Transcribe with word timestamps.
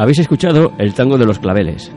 Habéis 0.00 0.20
escuchado 0.20 0.72
El 0.78 0.94
tango 0.94 1.18
de 1.18 1.26
los 1.26 1.38
claveles, 1.38 1.92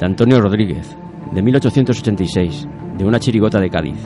de 0.00 0.04
Antonio 0.04 0.40
Rodríguez, 0.40 0.96
de 1.30 1.42
1886, 1.42 2.66
de 2.98 3.04
una 3.04 3.20
chirigota 3.20 3.60
de 3.60 3.70
Cádiz, 3.70 3.98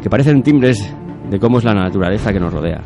que 0.00 0.08
parecen 0.08 0.44
timbres 0.44 0.94
de 1.28 1.40
cómo 1.40 1.58
es 1.58 1.64
la 1.64 1.74
naturaleza 1.74 2.32
que 2.32 2.38
nos 2.38 2.52
rodea. 2.52 2.82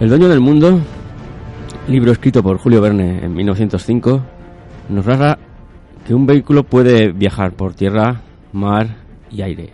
El 0.00 0.08
dueño 0.08 0.28
del 0.28 0.40
mundo, 0.40 0.80
libro 1.86 2.10
escrito 2.10 2.42
por 2.42 2.58
Julio 2.58 2.80
Verne 2.80 3.24
en 3.24 3.32
1905, 3.32 4.22
nos 4.88 5.06
narra 5.06 5.38
que 6.04 6.16
un 6.16 6.26
vehículo 6.26 6.64
puede 6.64 7.12
viajar 7.12 7.52
por 7.52 7.74
tierra, 7.74 8.22
mar 8.52 8.88
y 9.30 9.40
aire. 9.40 9.70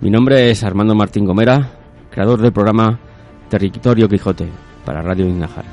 Mi 0.00 0.10
nombre 0.10 0.50
es 0.50 0.64
Armando 0.64 0.96
Martín 0.96 1.26
Gomera, 1.26 1.70
creador 2.10 2.40
del 2.40 2.52
programa 2.52 2.98
Territorio 3.50 4.08
Quijote 4.08 4.48
para 4.84 5.02
Radio 5.02 5.26
Ignajar. 5.26 5.64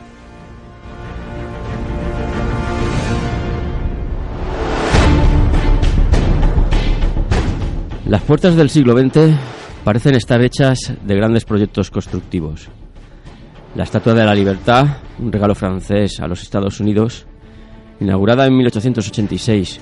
Las 8.08 8.24
puertas 8.24 8.56
del 8.56 8.70
siglo 8.70 8.98
XX 8.98 9.36
parecen 9.84 10.16
estar 10.16 10.42
hechas 10.42 10.94
de 11.04 11.16
grandes 11.16 11.46
proyectos 11.46 11.92
constructivos. 11.92 12.68
La 13.76 13.84
Estatua 13.84 14.14
de 14.14 14.26
la 14.26 14.34
Libertad, 14.34 14.86
un 15.20 15.32
regalo 15.32 15.54
francés 15.54 16.20
a 16.20 16.28
los 16.28 16.42
Estados 16.42 16.80
Unidos, 16.80 17.28
inaugurada 18.00 18.46
en 18.46 18.58
1886 18.58 19.80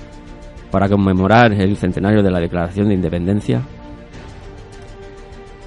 para 0.70 0.88
conmemorar 0.88 1.52
el 1.52 1.76
centenario 1.76 2.22
de 2.22 2.30
la 2.30 2.40
Declaración 2.40 2.88
de 2.88 2.94
Independencia. 2.94 3.62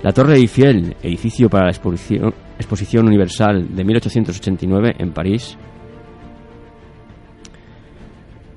La 0.02 0.14
Torre 0.14 0.38
Eiffel, 0.38 0.96
edificio 1.04 1.50
para 1.50 1.66
la 1.66 1.72
Exposición, 1.72 2.34
Exposición 2.58 3.08
Universal 3.08 3.76
de 3.76 3.84
1889 3.84 4.96
en 4.98 5.12
París. 5.12 5.58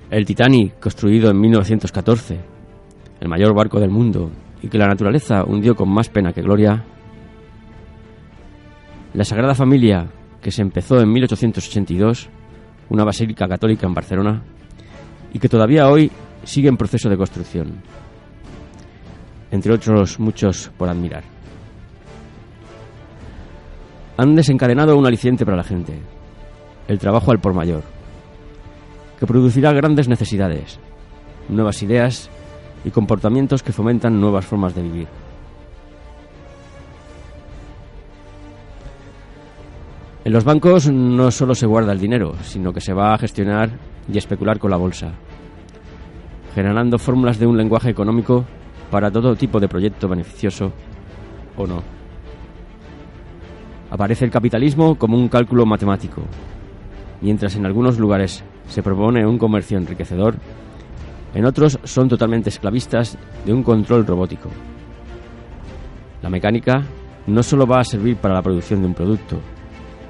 El 0.08 0.24
Titanic, 0.24 0.78
construido 0.78 1.32
en 1.32 1.40
1914, 1.40 2.40
el 3.18 3.28
mayor 3.28 3.56
barco 3.56 3.80
del 3.80 3.90
mundo 3.90 4.30
y 4.62 4.68
que 4.68 4.78
la 4.78 4.86
naturaleza 4.86 5.42
hundió 5.44 5.74
con 5.74 5.92
más 5.92 6.08
pena 6.10 6.32
que 6.32 6.42
gloria. 6.42 6.84
La 9.12 9.24
Sagrada 9.24 9.56
Familia, 9.56 10.08
que 10.40 10.52
se 10.52 10.62
empezó 10.62 11.00
en 11.00 11.10
1882, 11.10 12.30
una 12.88 13.02
basílica 13.02 13.48
católica 13.48 13.88
en 13.88 13.94
Barcelona, 13.94 14.42
y 15.32 15.40
que 15.40 15.48
todavía 15.48 15.88
hoy 15.88 16.08
sigue 16.44 16.68
en 16.68 16.76
proceso 16.76 17.08
de 17.08 17.16
construcción, 17.16 17.82
entre 19.52 19.72
otros 19.74 20.18
muchos 20.18 20.72
por 20.76 20.88
admirar. 20.88 21.22
Han 24.16 24.34
desencadenado 24.34 24.96
un 24.96 25.06
aliciente 25.06 25.44
para 25.44 25.58
la 25.58 25.62
gente, 25.62 25.98
el 26.88 26.98
trabajo 26.98 27.30
al 27.30 27.38
por 27.38 27.54
mayor, 27.54 27.82
que 29.20 29.26
producirá 29.26 29.72
grandes 29.72 30.08
necesidades, 30.08 30.80
nuevas 31.48 31.82
ideas 31.82 32.30
y 32.84 32.90
comportamientos 32.90 33.62
que 33.62 33.72
fomentan 33.72 34.20
nuevas 34.20 34.46
formas 34.46 34.74
de 34.74 34.82
vivir. 34.82 35.08
En 40.24 40.32
los 40.32 40.44
bancos 40.44 40.90
no 40.90 41.30
solo 41.30 41.54
se 41.54 41.66
guarda 41.66 41.92
el 41.92 41.98
dinero, 41.98 42.34
sino 42.42 42.72
que 42.72 42.80
se 42.80 42.94
va 42.94 43.12
a 43.12 43.18
gestionar 43.18 43.70
y 44.10 44.16
especular 44.16 44.58
con 44.58 44.70
la 44.70 44.76
bolsa, 44.76 45.12
generando 46.54 46.98
fórmulas 46.98 47.38
de 47.38 47.46
un 47.46 47.56
lenguaje 47.56 47.90
económico 47.90 48.46
para 48.92 49.10
todo 49.10 49.34
tipo 49.34 49.58
de 49.58 49.68
proyecto 49.68 50.06
beneficioso 50.06 50.70
o 51.56 51.66
no. 51.66 51.82
Aparece 53.90 54.26
el 54.26 54.30
capitalismo 54.30 54.96
como 54.96 55.16
un 55.16 55.30
cálculo 55.30 55.64
matemático, 55.64 56.22
mientras 57.22 57.56
en 57.56 57.64
algunos 57.64 57.98
lugares 57.98 58.44
se 58.68 58.82
propone 58.82 59.26
un 59.26 59.38
comercio 59.38 59.78
enriquecedor, 59.78 60.34
en 61.32 61.46
otros 61.46 61.78
son 61.84 62.06
totalmente 62.10 62.50
esclavistas 62.50 63.16
de 63.46 63.54
un 63.54 63.62
control 63.62 64.06
robótico. 64.06 64.50
La 66.20 66.28
mecánica 66.28 66.82
no 67.26 67.42
solo 67.42 67.66
va 67.66 67.80
a 67.80 67.84
servir 67.84 68.16
para 68.16 68.34
la 68.34 68.42
producción 68.42 68.82
de 68.82 68.88
un 68.88 68.94
producto, 68.94 69.38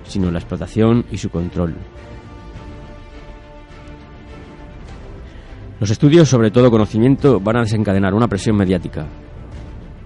sino 0.02 0.28
la 0.32 0.40
explotación 0.40 1.04
y 1.08 1.18
su 1.18 1.30
control. 1.30 1.76
Los 5.82 5.90
estudios 5.90 6.28
sobre 6.28 6.52
todo 6.52 6.70
conocimiento 6.70 7.40
van 7.40 7.56
a 7.56 7.62
desencadenar 7.62 8.14
una 8.14 8.28
presión 8.28 8.54
mediática. 8.54 9.04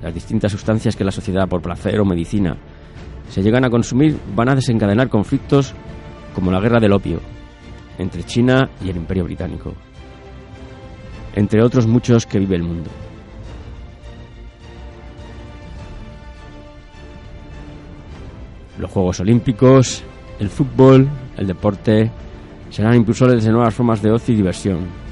Las 0.01 0.15
distintas 0.15 0.51
sustancias 0.51 0.97
que 0.97 1.05
la 1.05 1.11
sociedad, 1.11 1.47
por 1.47 1.61
placer 1.61 2.01
o 2.01 2.05
medicina, 2.07 2.57
se 3.29 3.43
llegan 3.43 3.63
a 3.63 3.69
consumir 3.69 4.19
van 4.35 4.49
a 4.49 4.55
desencadenar 4.55 5.11
conflictos 5.11 5.75
como 6.35 6.51
la 6.51 6.61
guerra 6.61 6.81
del 6.81 6.95
opio 6.95 7.21
entre 7.99 8.25
China 8.25 8.71
y 8.83 8.89
el 8.89 8.97
Imperio 8.97 9.25
Británico, 9.25 9.75
entre 11.35 11.63
otros 11.63 11.87
muchos 11.87 12.25
que 12.25 12.39
vive 12.39 12.57
el 12.57 12.63
mundo. 12.63 12.91
Los 18.79 18.91
Juegos 18.91 19.21
Olímpicos, 19.21 20.03
el 20.39 20.49
fútbol, 20.49 21.07
el 21.37 21.47
deporte, 21.47 22.11
serán 22.71 22.95
impulsores 22.95 23.45
de 23.45 23.53
nuevas 23.53 23.75
formas 23.75 24.01
de 24.01 24.11
ocio 24.11 24.33
y 24.33 24.39
diversión. 24.39 25.06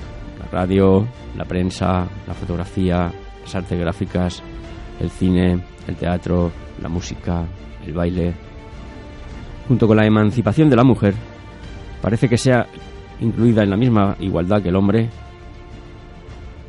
La 0.44 0.60
radio, 0.60 1.06
la 1.36 1.44
prensa, 1.44 2.06
la 2.26 2.34
fotografía, 2.34 3.10
las 3.42 3.54
artes 3.54 3.78
gráficas, 3.78 4.42
el 5.00 5.10
cine, 5.10 5.64
el 5.86 5.96
teatro, 5.96 6.52
la 6.82 6.88
música, 6.88 7.44
el 7.84 7.92
baile. 7.92 8.34
Junto 9.68 9.86
con 9.86 9.96
la 9.96 10.06
emancipación 10.06 10.68
de 10.68 10.76
la 10.76 10.84
mujer, 10.84 11.14
parece 12.02 12.28
que 12.28 12.36
sea 12.36 12.66
incluida 13.20 13.62
en 13.62 13.70
la 13.70 13.76
misma 13.76 14.16
igualdad 14.20 14.62
que 14.62 14.68
el 14.68 14.76
hombre, 14.76 15.08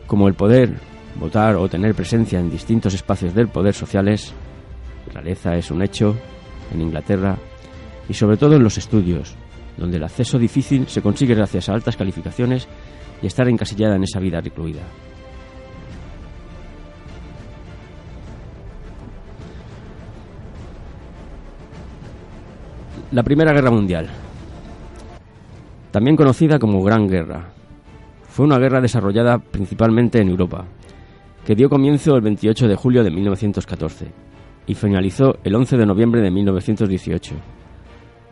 como 0.07 0.27
el 0.27 0.33
poder 0.35 0.73
votar 1.19 1.55
o 1.55 1.67
tener 1.67 1.95
presencia 1.95 2.39
en 2.39 2.49
distintos 2.49 2.93
espacios 2.93 3.33
del 3.33 3.49
poder 3.49 3.73
sociales, 3.73 4.33
realeza 5.13 5.55
es 5.55 5.71
un 5.71 5.81
hecho 5.81 6.15
en 6.73 6.81
Inglaterra 6.81 7.37
y 8.07 8.13
sobre 8.13 8.37
todo 8.37 8.55
en 8.55 8.63
los 8.63 8.77
estudios, 8.77 9.35
donde 9.77 9.97
el 9.97 10.03
acceso 10.03 10.37
difícil 10.37 10.87
se 10.87 11.01
consigue 11.01 11.35
gracias 11.35 11.69
a 11.69 11.73
altas 11.73 11.97
calificaciones 11.97 12.67
estar 13.27 13.47
encasillada 13.47 13.95
en 13.95 14.03
esa 14.03 14.19
vida 14.19 14.41
recluida. 14.41 14.81
La 23.11 23.23
Primera 23.23 23.53
Guerra 23.53 23.71
Mundial, 23.71 24.09
también 25.91 26.17
conocida 26.17 26.59
como 26.59 26.83
Gran 26.83 27.07
Guerra, 27.07 27.53
fue 28.27 28.45
una 28.45 28.59
guerra 28.59 28.81
desarrollada 28.81 29.37
principalmente 29.37 30.19
en 30.19 30.27
Europa, 30.27 30.65
que 31.45 31.55
dio 31.55 31.69
comienzo 31.69 32.15
el 32.15 32.21
28 32.21 32.67
de 32.67 32.75
julio 32.75 33.03
de 33.03 33.11
1914, 33.11 34.11
y 34.67 34.73
finalizó 34.73 35.37
el 35.45 35.55
11 35.55 35.77
de 35.77 35.85
noviembre 35.85 36.21
de 36.21 36.31
1918, 36.31 37.35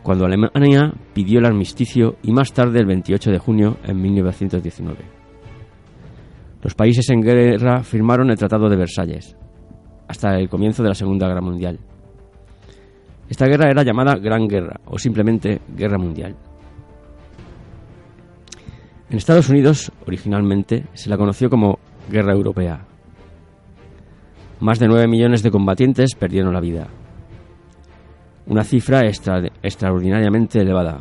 cuando 0.04 0.26
Alemania 0.26 0.92
pidió 1.14 1.38
el 1.38 1.46
armisticio 1.46 2.16
y 2.22 2.30
más 2.30 2.52
tarde 2.52 2.78
el 2.78 2.86
28 2.86 3.30
de 3.30 3.38
junio 3.38 3.78
en 3.84 4.00
1919. 4.02 4.98
Los 6.62 6.74
países 6.74 7.08
en 7.08 7.22
guerra 7.22 7.82
firmaron 7.82 8.30
el 8.30 8.36
Tratado 8.36 8.68
de 8.68 8.76
Versalles, 8.76 9.34
hasta 10.06 10.38
el 10.38 10.50
comienzo 10.50 10.82
de 10.82 10.90
la 10.90 10.94
Segunda 10.94 11.26
Guerra 11.26 11.40
Mundial. 11.40 11.80
Esta 13.30 13.46
guerra 13.46 13.70
era 13.70 13.82
llamada 13.82 14.16
Gran 14.16 14.46
Guerra 14.46 14.78
o 14.84 14.98
simplemente 14.98 15.62
Guerra 15.74 15.96
Mundial. 15.96 16.36
En 19.08 19.16
Estados 19.16 19.48
Unidos, 19.48 19.90
originalmente, 20.06 20.84
se 20.92 21.08
la 21.08 21.16
conoció 21.16 21.48
como 21.48 21.78
Guerra 22.10 22.34
Europea. 22.34 22.86
Más 24.60 24.78
de 24.78 24.86
9 24.86 25.08
millones 25.08 25.42
de 25.42 25.50
combatientes 25.50 26.14
perdieron 26.14 26.52
la 26.52 26.60
vida. 26.60 26.88
Una 28.46 28.62
cifra 28.62 29.06
extraordinariamente 29.06 30.60
elevada, 30.60 31.00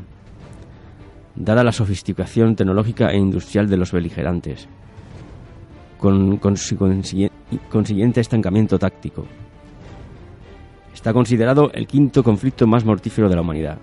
dada 1.36 1.64
la 1.64 1.74
sofisticación 1.74 2.56
tecnológica 2.56 3.10
e 3.12 3.18
industrial 3.18 3.68
de 3.68 3.78
los 3.78 3.92
beligerantes, 3.92 4.70
con, 5.98 6.40
su 6.56 6.78
consiguiente 7.70 8.22
estancamiento 8.22 8.80
táctico. 8.80 9.26
Está 10.94 11.12
considerado 11.12 11.70
el 11.74 11.86
quinto 11.86 12.24
conflicto 12.24 12.66
más 12.66 12.86
mortífero 12.86 13.28
de 13.28 13.36
la 13.36 13.42
humanidad. 13.42 13.78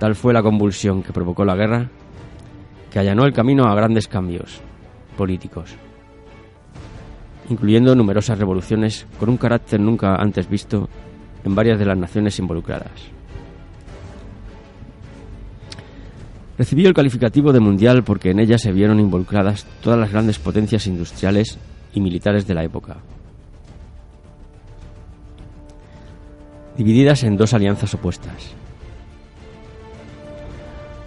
Tal 0.00 0.16
fue 0.16 0.32
la 0.32 0.42
convulsión 0.42 1.02
que 1.02 1.12
provocó 1.12 1.44
la 1.44 1.54
guerra 1.54 1.88
que 2.90 2.98
allanó 2.98 3.24
el 3.24 3.32
camino 3.32 3.66
a 3.66 3.74
grandes 3.74 4.08
cambios 4.08 4.60
políticos, 5.16 5.76
incluyendo 7.48 7.94
numerosas 7.94 8.38
revoluciones 8.38 9.06
con 9.18 9.28
un 9.28 9.36
carácter 9.36 9.80
nunca 9.80 10.16
antes 10.16 10.48
visto 10.48 10.88
en 11.44 11.54
varias 11.54 11.78
de 11.78 11.86
las 11.86 11.98
naciones 11.98 12.38
involucradas. 12.38 12.90
Recibió 16.56 16.88
el 16.88 16.94
calificativo 16.94 17.52
de 17.52 17.60
mundial 17.60 18.04
porque 18.04 18.30
en 18.30 18.38
ella 18.38 18.58
se 18.58 18.72
vieron 18.72 19.00
involucradas 19.00 19.66
todas 19.82 19.98
las 19.98 20.12
grandes 20.12 20.38
potencias 20.38 20.86
industriales 20.86 21.58
y 21.92 22.00
militares 22.00 22.46
de 22.46 22.54
la 22.54 22.62
época, 22.62 22.96
divididas 26.76 27.24
en 27.24 27.36
dos 27.36 27.54
alianzas 27.54 27.94
opuestas. 27.94 28.54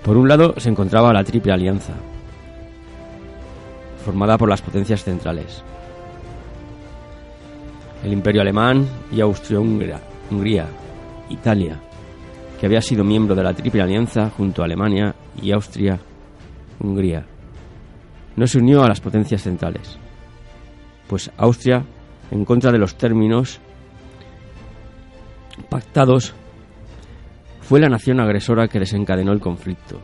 Por 0.03 0.17
un 0.17 0.27
lado 0.27 0.53
se 0.57 0.69
encontraba 0.69 1.13
la 1.13 1.23
Triple 1.23 1.53
Alianza, 1.53 1.93
formada 4.03 4.37
por 4.37 4.49
las 4.49 4.61
potencias 4.61 5.03
centrales, 5.03 5.63
el 8.03 8.13
Imperio 8.13 8.41
Alemán 8.41 8.87
y 9.11 9.21
Austria-Hungría, 9.21 10.67
Italia, 11.29 11.79
que 12.59 12.65
había 12.65 12.81
sido 12.81 13.03
miembro 13.03 13.35
de 13.35 13.43
la 13.43 13.53
Triple 13.53 13.81
Alianza 13.81 14.29
junto 14.29 14.61
a 14.61 14.65
Alemania 14.65 15.15
y 15.41 15.51
Austria-Hungría. 15.51 17.25
No 18.35 18.47
se 18.47 18.59
unió 18.59 18.83
a 18.83 18.87
las 18.87 19.01
potencias 19.01 19.41
centrales, 19.41 19.97
pues 21.07 21.31
Austria, 21.37 21.83
en 22.31 22.45
contra 22.45 22.71
de 22.71 22.77
los 22.77 22.95
términos 22.95 23.59
pactados 25.69 26.35
fue 27.61 27.79
la 27.79 27.89
nación 27.89 28.19
agresora 28.19 28.67
que 28.67 28.79
desencadenó 28.79 29.33
el 29.33 29.39
conflicto. 29.39 29.99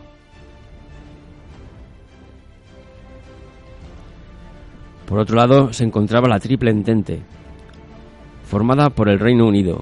Por 5.06 5.20
otro 5.20 5.36
lado, 5.36 5.72
se 5.72 5.84
encontraba 5.84 6.28
la 6.28 6.40
Triple 6.40 6.72
Entente, 6.72 7.22
formada 8.54 8.92
por 8.92 9.10
el 9.10 9.18
Reino 9.18 9.48
Unido, 9.48 9.82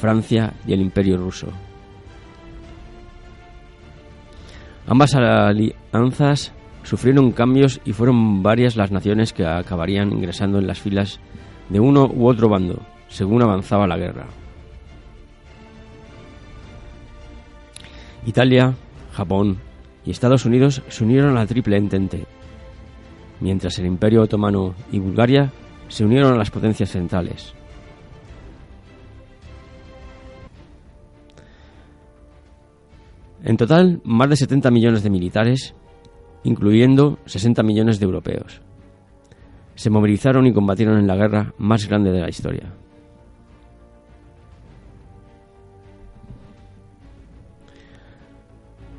Francia 0.00 0.54
y 0.66 0.72
el 0.72 0.80
Imperio 0.80 1.18
Ruso. 1.18 1.46
Ambas 4.88 5.14
alianzas 5.14 6.52
sufrieron 6.82 7.30
cambios 7.30 7.80
y 7.84 7.92
fueron 7.92 8.42
varias 8.42 8.74
las 8.74 8.90
naciones 8.90 9.32
que 9.32 9.46
acabarían 9.46 10.10
ingresando 10.10 10.58
en 10.58 10.66
las 10.66 10.80
filas 10.80 11.20
de 11.68 11.78
uno 11.78 12.10
u 12.12 12.26
otro 12.26 12.48
bando, 12.48 12.82
según 13.06 13.40
avanzaba 13.40 13.86
la 13.86 13.96
guerra. 13.96 14.26
Italia, 18.26 18.74
Japón 19.12 19.58
y 20.04 20.10
Estados 20.10 20.44
Unidos 20.44 20.82
se 20.88 21.04
unieron 21.04 21.36
a 21.36 21.40
la 21.40 21.46
Triple 21.46 21.76
Entente, 21.76 22.26
mientras 23.38 23.78
el 23.78 23.86
Imperio 23.86 24.22
Otomano 24.22 24.74
y 24.90 24.98
Bulgaria 24.98 25.52
se 25.86 26.04
unieron 26.04 26.34
a 26.34 26.38
las 26.38 26.50
potencias 26.50 26.90
centrales. 26.90 27.54
En 33.44 33.56
total, 33.56 34.00
más 34.04 34.28
de 34.28 34.36
70 34.36 34.70
millones 34.70 35.02
de 35.02 35.10
militares, 35.10 35.74
incluyendo 36.44 37.18
60 37.24 37.62
millones 37.64 37.98
de 37.98 38.04
europeos, 38.04 38.62
se 39.74 39.90
movilizaron 39.90 40.46
y 40.46 40.52
combatieron 40.52 40.98
en 40.98 41.08
la 41.08 41.16
guerra 41.16 41.52
más 41.58 41.88
grande 41.88 42.12
de 42.12 42.20
la 42.20 42.28
historia. 42.28 42.72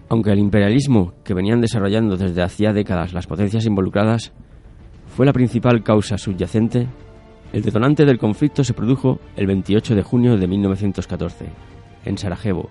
Aunque 0.09 0.31
el 0.31 0.39
imperialismo 0.39 1.13
que 1.23 1.33
venían 1.33 1.61
desarrollando 1.61 2.17
desde 2.17 2.43
hacía 2.43 2.73
décadas 2.73 3.13
las 3.13 3.25
potencias 3.25 3.65
involucradas 3.65 4.33
fue 5.07 5.25
la 5.25 5.33
principal 5.33 5.83
causa 5.83 6.17
subyacente, 6.17 6.87
el 7.53 7.61
detonante 7.63 8.05
del 8.05 8.19
conflicto 8.19 8.63
se 8.63 8.73
produjo 8.73 9.19
el 9.37 9.47
28 9.47 9.95
de 9.95 10.03
junio 10.03 10.37
de 10.37 10.47
1914, 10.47 11.45
en 12.05 12.17
Sarajevo, 12.17 12.69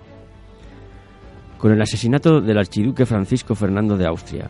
con 1.63 1.71
el 1.71 1.81
asesinato 1.81 2.41
del 2.41 2.57
archiduque 2.57 3.05
Francisco 3.05 3.55
Fernando 3.55 3.95
de 3.95 4.05
Austria. 4.05 4.49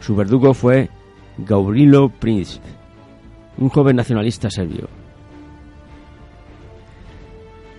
Su 0.00 0.16
verdugo 0.16 0.54
fue 0.54 0.88
Gaurilo 1.36 2.08
Prince, 2.08 2.58
un 3.58 3.68
joven 3.68 3.96
nacionalista 3.96 4.48
serbio. 4.48 4.88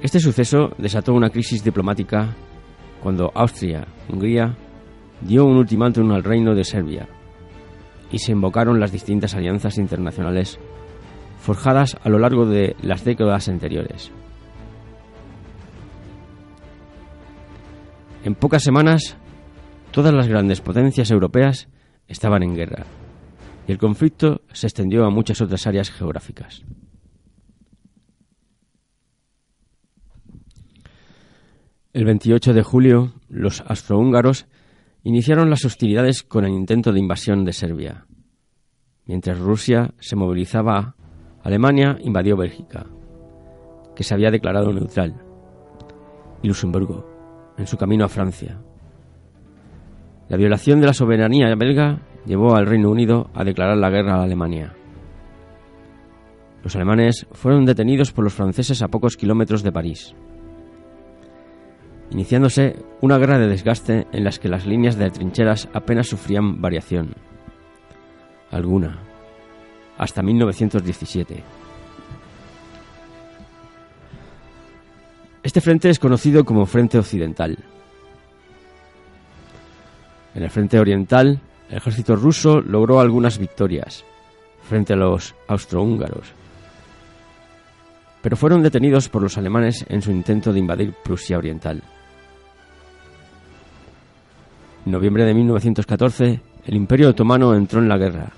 Este 0.03 0.19
suceso 0.19 0.75
desató 0.77 1.15
una 1.15 1.31
crisis 1.31 1.63
diplomática 1.63 2.35
cuando 3.01 3.31
Austria-Hungría 3.33 4.55
dio 5.21 5.45
un 5.45 5.57
ultimátum 5.57 6.11
al 6.11 6.23
reino 6.23 6.53
de 6.53 6.63
Serbia 6.63 7.09
y 8.11 8.19
se 8.19 8.31
invocaron 8.31 8.79
las 8.79 8.91
distintas 8.91 9.33
alianzas 9.33 9.79
internacionales 9.79 10.59
forjadas 11.39 11.97
a 12.03 12.09
lo 12.09 12.19
largo 12.19 12.45
de 12.45 12.75
las 12.83 13.03
décadas 13.03 13.49
anteriores. 13.49 14.11
En 18.23 18.35
pocas 18.35 18.63
semanas, 18.63 19.17
todas 19.91 20.13
las 20.13 20.29
grandes 20.29 20.61
potencias 20.61 21.11
europeas 21.11 21.67
estaban 22.07 22.41
en 22.41 22.55
guerra 22.55 22.85
y 23.67 23.71
el 23.73 23.77
conflicto 23.77 24.41
se 24.53 24.67
extendió 24.67 25.05
a 25.05 25.09
muchas 25.09 25.41
otras 25.41 25.67
áreas 25.67 25.91
geográficas. 25.91 26.63
El 31.91 32.05
28 32.05 32.53
de 32.53 32.63
julio, 32.63 33.13
los 33.27 33.61
astrohúngaros 33.67 34.47
iniciaron 35.03 35.49
las 35.49 35.65
hostilidades 35.65 36.23
con 36.23 36.45
el 36.45 36.51
intento 36.51 36.93
de 36.93 36.99
invasión 36.99 37.43
de 37.43 37.51
Serbia. 37.53 38.07
Mientras 39.05 39.37
Rusia 39.37 39.93
se 39.99 40.15
movilizaba, 40.15 40.95
Alemania 41.43 41.97
invadió 42.01 42.37
Bélgica, 42.37 42.87
que 43.95 44.03
se 44.03 44.13
había 44.13 44.31
declarado 44.31 44.71
neutral, 44.71 45.21
y 46.41 46.47
Luxemburgo, 46.47 47.12
en 47.57 47.67
su 47.67 47.77
camino 47.77 48.05
a 48.05 48.09
Francia. 48.09 48.59
La 50.29 50.37
violación 50.37 50.79
de 50.79 50.87
la 50.87 50.93
soberanía 50.93 51.53
belga 51.55 51.99
llevó 52.25 52.55
al 52.55 52.65
Reino 52.65 52.89
Unido 52.89 53.29
a 53.33 53.43
declarar 53.43 53.77
la 53.77 53.89
guerra 53.89 54.15
a 54.15 54.23
Alemania. 54.23 54.73
Los 56.63 56.75
alemanes 56.75 57.27
fueron 57.31 57.65
detenidos 57.65 58.11
por 58.11 58.23
los 58.23 58.33
franceses 58.33 58.81
a 58.81 58.87
pocos 58.87 59.17
kilómetros 59.17 59.63
de 59.63 59.71
París 59.71 60.15
iniciándose 62.13 62.75
una 63.01 63.17
guerra 63.17 63.39
de 63.39 63.47
desgaste 63.47 64.07
en 64.11 64.23
las 64.23 64.39
que 64.39 64.47
las 64.47 64.65
líneas 64.65 64.97
de 64.97 65.09
trincheras 65.09 65.67
apenas 65.73 66.07
sufrían 66.07 66.61
variación. 66.61 67.15
Alguna. 68.51 68.99
Hasta 69.97 70.21
1917. 70.21 71.43
Este 75.43 75.59
frente 75.59 75.89
es 75.89 75.99
conocido 75.99 76.45
como 76.45 76.65
Frente 76.65 76.97
Occidental. 76.97 77.57
En 80.33 80.43
el 80.43 80.49
Frente 80.49 80.79
Oriental, 80.79 81.41
el 81.69 81.77
ejército 81.77 82.15
ruso 82.15 82.61
logró 82.61 83.01
algunas 83.01 83.37
victorias 83.37 84.05
frente 84.61 84.93
a 84.93 84.95
los 84.95 85.35
austrohúngaros, 85.47 86.31
pero 88.21 88.37
fueron 88.37 88.63
detenidos 88.63 89.09
por 89.09 89.21
los 89.21 89.37
alemanes 89.37 89.85
en 89.89 90.01
su 90.01 90.11
intento 90.11 90.53
de 90.53 90.59
invadir 90.59 90.93
Prusia 91.03 91.37
Oriental. 91.37 91.83
En 94.85 94.91
noviembre 94.93 95.25
de 95.25 95.33
1914, 95.33 96.41
el 96.65 96.75
Imperio 96.75 97.09
Otomano 97.09 97.53
entró 97.53 97.81
en 97.81 97.89
la 97.89 97.97
guerra, 97.97 98.31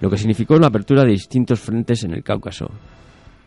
lo 0.00 0.10
que 0.10 0.18
significó 0.18 0.58
la 0.58 0.66
apertura 0.66 1.04
de 1.04 1.12
distintos 1.12 1.60
frentes 1.60 2.04
en 2.04 2.12
el 2.12 2.22
Cáucaso, 2.22 2.70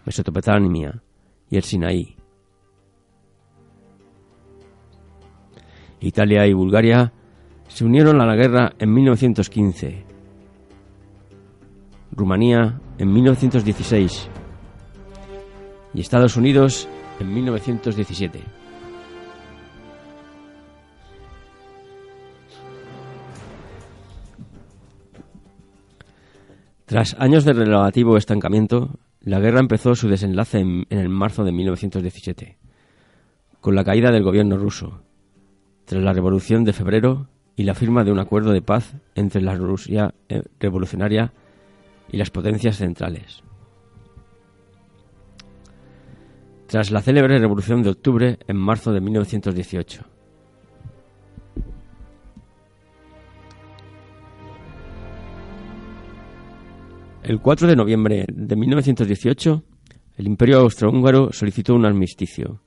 Mesopotamia 0.03 0.99
y 1.47 1.57
el 1.57 1.63
Sinaí. 1.63 2.20
Italia 6.01 6.47
y 6.47 6.53
Bulgaria 6.53 7.13
se 7.67 7.85
unieron 7.85 8.19
a 8.21 8.25
la 8.25 8.35
guerra 8.35 8.73
en 8.79 8.93
1915, 8.93 10.03
Rumanía 12.11 12.79
en 12.97 13.13
1916 13.13 14.29
y 15.93 16.01
Estados 16.01 16.35
Unidos 16.35 16.89
en 17.19 17.33
1917. 17.33 18.41
Tras 26.85 27.15
años 27.19 27.45
de 27.45 27.53
relativo 27.53 28.17
estancamiento, 28.17 28.99
la 29.21 29.39
guerra 29.39 29.61
empezó 29.61 29.95
su 29.95 30.09
desenlace 30.09 30.59
en, 30.59 30.85
el 30.89 31.07
marzo 31.07 31.45
de 31.45 31.53
1917, 31.53 32.57
con 33.61 33.75
la 33.75 33.85
caída 33.85 34.11
del 34.11 34.23
gobierno 34.23 34.57
ruso, 34.57 35.01
tras 35.91 36.03
la 36.03 36.13
Revolución 36.13 36.63
de 36.63 36.71
Febrero 36.71 37.27
y 37.57 37.63
la 37.63 37.75
firma 37.75 38.05
de 38.05 38.13
un 38.13 38.19
acuerdo 38.19 38.53
de 38.53 38.61
paz 38.61 38.95
entre 39.13 39.41
la 39.41 39.55
Rusia 39.55 40.15
eh, 40.29 40.41
revolucionaria 40.57 41.33
y 42.09 42.15
las 42.15 42.29
potencias 42.29 42.77
centrales. 42.77 43.43
Tras 46.67 46.91
la 46.91 47.01
célebre 47.01 47.37
Revolución 47.39 47.83
de 47.83 47.89
Octubre 47.89 48.39
en 48.47 48.55
marzo 48.55 48.93
de 48.93 49.01
1918, 49.01 50.05
El 57.23 57.41
4 57.41 57.67
de 57.67 57.75
noviembre 57.75 58.25
de 58.29 58.55
1918, 58.55 59.63
el 60.15 60.25
Imperio 60.25 60.59
Austrohúngaro 60.59 61.33
solicitó 61.33 61.75
un 61.75 61.85
armisticio. 61.85 62.61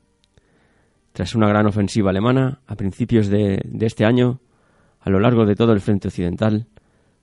Tras 1.14 1.36
una 1.36 1.46
gran 1.46 1.64
ofensiva 1.68 2.10
alemana, 2.10 2.58
a 2.66 2.74
principios 2.74 3.28
de, 3.28 3.62
este 3.82 4.04
año, 4.04 4.40
a 4.98 5.10
lo 5.10 5.20
largo 5.20 5.46
de 5.46 5.54
todo 5.54 5.72
el 5.72 5.80
frente 5.80 6.08
occidental, 6.08 6.66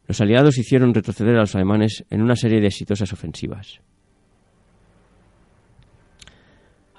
los 0.07 0.21
aliados 0.21 0.57
hicieron 0.57 0.93
retroceder 0.93 1.35
a 1.35 1.41
los 1.41 1.55
alemanes 1.55 2.05
en 2.09 2.21
una 2.21 2.37
serie 2.37 2.61
de 2.61 2.67
exitosas 2.67 3.11
ofensivas. 3.11 3.81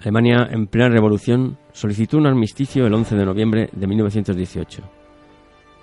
Alemania, 0.00 0.46
en 0.50 0.66
plena 0.66 0.90
revolución, 0.90 1.56
solicitó 1.72 2.18
un 2.18 2.26
armisticio 2.26 2.87
el 2.87 2.92
11 2.92 3.16
de 3.16 3.25
noviembre 3.25 3.70
de 3.72 3.87
1918, 3.87 4.82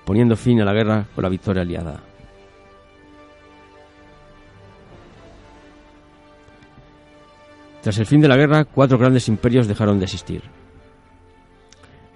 poniendo 0.05 0.35
fin 0.35 0.61
a 0.61 0.65
la 0.65 0.73
guerra 0.73 1.07
con 1.15 1.23
la 1.23 1.29
victoria 1.29 1.63
aliada. 1.63 2.03
Tras 7.81 7.97
el 7.97 8.05
fin 8.05 8.21
de 8.21 8.27
la 8.27 8.37
guerra, 8.37 8.65
cuatro 8.65 8.99
grandes 8.99 9.27
imperios 9.27 9.67
dejaron 9.67 9.97
de 9.97 10.05
existir. 10.05 10.43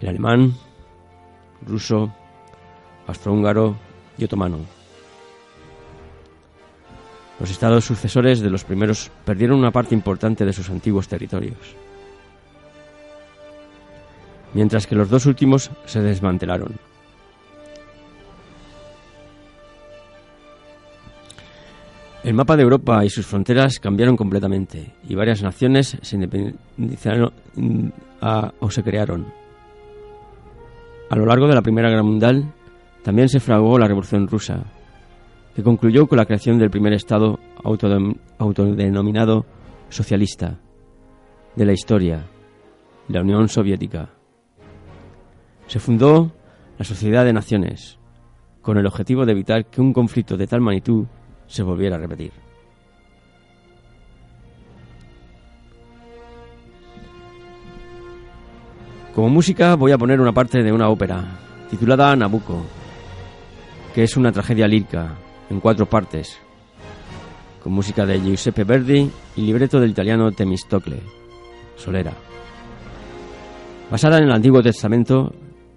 El 0.04 0.10
alemán, 0.10 0.54
ruso, 1.66 2.14
austrohúngaro 3.08 3.78
y 4.18 4.26
otomano. 4.26 4.58
Los 7.40 7.50
estados 7.50 7.86
sucesores 7.86 8.42
de 8.42 8.50
los 8.50 8.66
primeros 8.66 9.10
perdieron 9.24 9.60
una 9.60 9.72
parte 9.72 9.96
importante 9.96 10.44
de 10.44 10.52
sus 10.52 10.70
antiguos 10.70 11.08
territorios, 11.08 11.78
mientras 14.54 14.88
que 14.88 14.96
los 14.96 15.10
dos 15.10 15.26
últimos 15.26 15.72
se 15.86 16.02
desmantelaron. 16.02 16.74
El 22.26 22.34
mapa 22.34 22.58
de 22.58 22.64
Europa 22.64 23.06
y 23.06 23.10
sus 23.10 23.26
fronteras 23.26 23.80
cambiaron 23.80 24.18
completamente 24.18 24.96
y 25.08 25.16
varias 25.16 25.42
naciones 25.42 25.98
se 26.02 26.16
independizaron 26.18 27.32
mm, 27.56 27.88
o 28.60 28.70
se 28.70 28.84
crearon. 28.84 29.43
A 31.14 31.16
lo 31.16 31.28
largo 31.28 31.46
de 31.46 31.54
la 31.54 31.62
Primera 31.62 31.90
Guerra 31.90 32.02
Mundial 32.02 32.52
también 33.04 33.30
se 33.30 33.40
fraguó 33.40 33.78
la 33.78 33.88
Revolución 33.88 34.28
Rusa, 34.28 34.64
que 35.56 35.62
concluyó 35.62 36.08
con 36.08 36.18
la 36.18 36.26
creación 36.26 36.58
del 36.58 36.72
primer 36.72 36.92
Estado 36.94 37.38
autodenominado 37.64 39.46
socialista 39.90 40.60
de 41.56 41.66
la 41.68 41.74
historia, 41.74 42.26
la 43.10 43.22
Unión 43.22 43.48
Soviética. 43.48 44.10
Se 45.68 45.78
fundó 45.78 46.32
la 46.80 46.84
Sociedad 46.84 47.26
de 47.26 47.34
Naciones, 47.34 48.00
con 48.64 48.80
el 48.80 48.88
objetivo 48.88 49.24
de 49.28 49.34
evitar 49.34 49.68
que 49.68 49.82
un 49.82 49.94
conflicto 49.94 50.36
de 50.36 50.48
tal 50.48 50.62
magnitud 50.62 51.06
se 51.46 51.62
volviera 51.62 51.98
a 51.98 52.00
repetir. 52.00 52.32
Como 59.14 59.30
música 59.30 59.76
voy 59.76 59.92
a 59.92 59.98
poner 59.98 60.20
una 60.20 60.32
parte 60.34 60.64
de 60.64 60.72
una 60.72 60.90
ópera 60.90 61.24
titulada 61.70 62.16
Nabucco, 62.16 62.64
que 63.94 64.04
es 64.04 64.18
una 64.18 64.32
tragedia 64.32 64.68
lírica 64.68 65.16
en 65.50 65.60
cuatro 65.60 65.86
partes, 65.86 66.40
con 67.62 67.74
música 67.74 68.06
de 68.06 68.20
Giuseppe 68.20 68.64
Verdi 68.64 69.10
y 69.36 69.42
libreto 69.42 69.80
del 69.80 69.92
italiano 69.92 70.32
Temistocle, 70.32 71.00
Solera. 71.76 72.14
Basada 73.92 74.18
en 74.18 74.26
el 74.26 74.32
Antiguo 74.32 74.62
Testamento, 74.64 75.34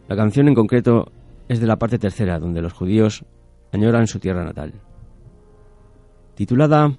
la 0.08 0.16
canción 0.16 0.48
en 0.48 0.54
concreto 0.54 1.12
es 1.48 1.60
de 1.60 1.66
la 1.66 1.76
parte 1.76 1.98
tercera, 1.98 2.38
donde 2.38 2.62
los 2.62 2.72
judíos 2.72 3.24
añoran 3.72 4.06
su 4.06 4.18
tierra 4.18 4.44
natal 4.44 4.72
titulada 6.36 6.94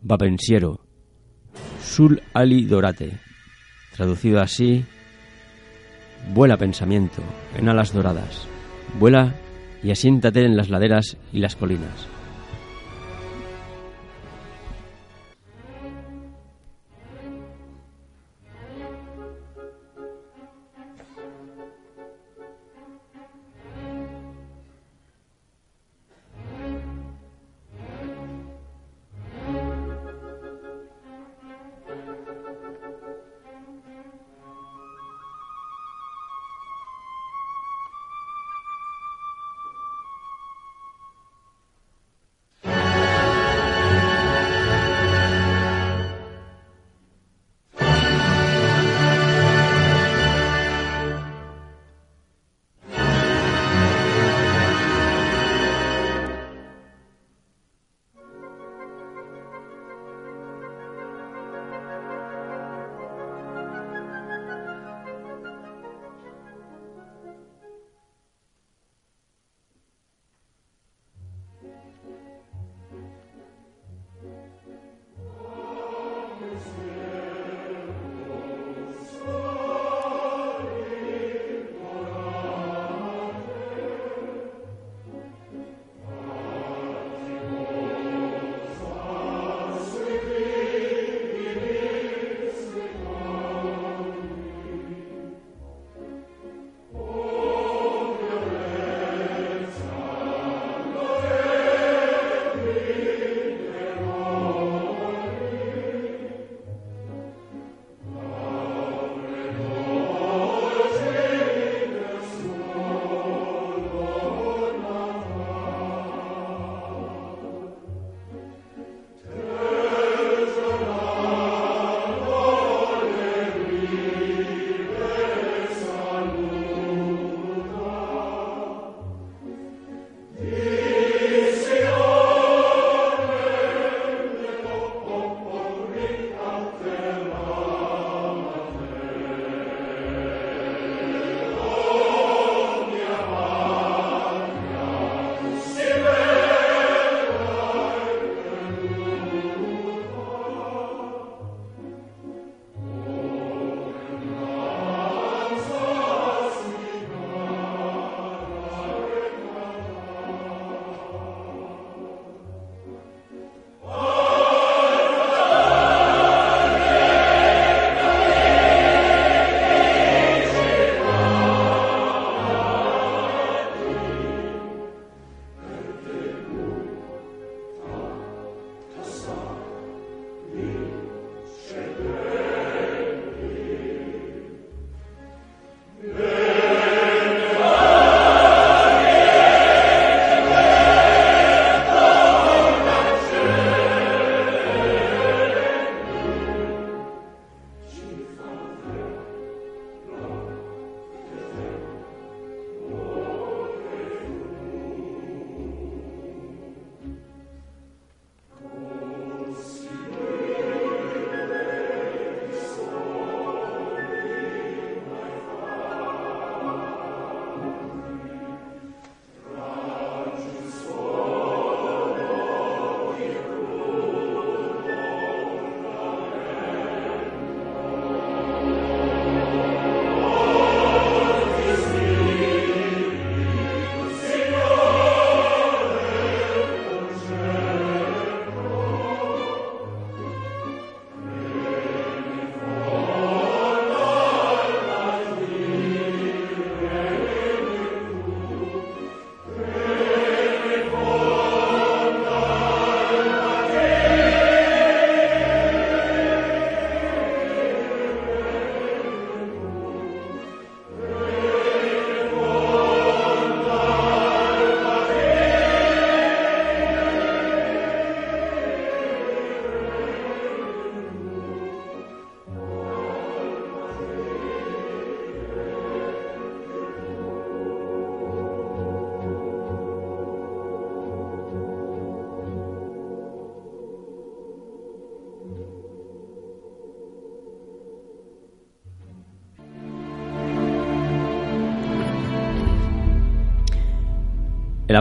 Vapensiero, 0.00 0.80
Sul 1.82 2.22
Ali 2.32 2.64
Dorate, 2.64 3.20
traducido 3.94 4.40
así, 4.40 4.84
Vuela 6.32 6.56
pensamiento 6.56 7.22
en 7.56 7.68
alas 7.68 7.92
doradas, 7.92 8.46
vuela 8.98 9.34
y 9.82 9.90
asiéntate 9.90 10.44
en 10.44 10.56
las 10.56 10.70
laderas 10.70 11.16
y 11.32 11.40
las 11.40 11.56
colinas. 11.56 12.13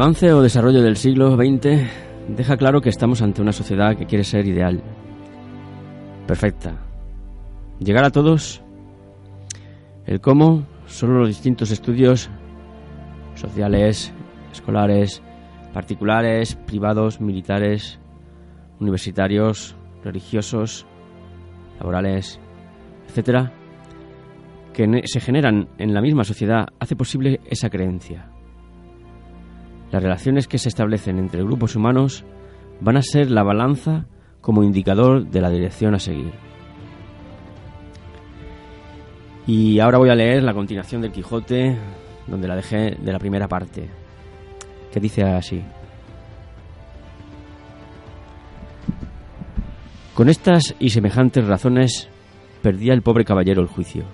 Avance 0.04 0.34
o 0.34 0.42
desarrollo 0.42 0.82
del 0.82 0.98
siglo 0.98 1.38
XX 1.38 1.80
deja 2.28 2.58
claro 2.58 2.82
que 2.82 2.90
estamos 2.90 3.22
ante 3.22 3.42
una 3.42 3.54
sociedad 3.54 3.96
que 3.96 4.06
quiere 4.06 4.26
ser 4.26 4.46
ideal, 4.46 4.84
perfecta, 6.28 6.76
llegar 7.80 8.04
a 8.04 8.10
todos. 8.10 8.62
El 10.06 10.20
cómo, 10.20 10.68
solo 10.88 11.20
los 11.20 11.30
distintos 11.30 11.72
estudios 11.72 12.30
sociales, 13.36 14.12
escolares, 14.52 15.24
particulares, 15.72 16.56
privados, 16.56 17.22
militares, 17.22 17.98
universitarios, 18.82 19.74
religiosos, 20.04 20.86
laborales, 21.80 22.42
etcétera, 23.08 23.54
que 24.74 25.04
se 25.06 25.22
generan 25.22 25.70
en 25.78 25.94
la 25.94 26.02
misma 26.02 26.26
sociedad 26.26 26.68
hace 26.78 26.98
posible 26.98 27.40
esa 27.46 27.70
creencia. 27.70 28.33
Las 29.94 30.02
relaciones 30.02 30.48
que 30.48 30.58
se 30.58 30.70
establecen 30.70 31.20
entre 31.20 31.44
grupos 31.44 31.76
humanos 31.76 32.26
van 32.82 32.98
a 32.98 33.04
ser 33.04 33.30
la 33.30 33.44
balanza 33.44 34.08
como 34.42 34.64
indicador 34.64 35.28
de 35.28 35.40
la 35.40 35.52
dirección 35.52 35.94
a 35.94 36.00
seguir. 36.00 36.34
Y 39.46 39.80
ahora 39.80 40.00
voy 40.00 40.10
a 40.10 40.16
leer 40.16 40.42
la 40.42 40.56
continuación 40.56 41.04
del 41.04 41.12
Quijote, 41.12 41.78
donde 42.26 42.48
la 42.48 42.56
dejé 42.56 42.98
de 43.00 43.14
la 43.14 43.20
primera 43.20 43.48
parte, 43.48 43.88
que 44.92 45.00
dice 45.00 45.22
así. 45.26 45.62
Con 50.16 50.28
estas 50.28 50.74
y 50.80 50.90
semejantes 50.90 51.46
razones 51.46 52.10
perdía 52.64 52.94
el 52.94 53.04
pobre 53.04 53.26
caballero 53.26 53.62
el 53.62 53.68
juicio, 53.68 54.06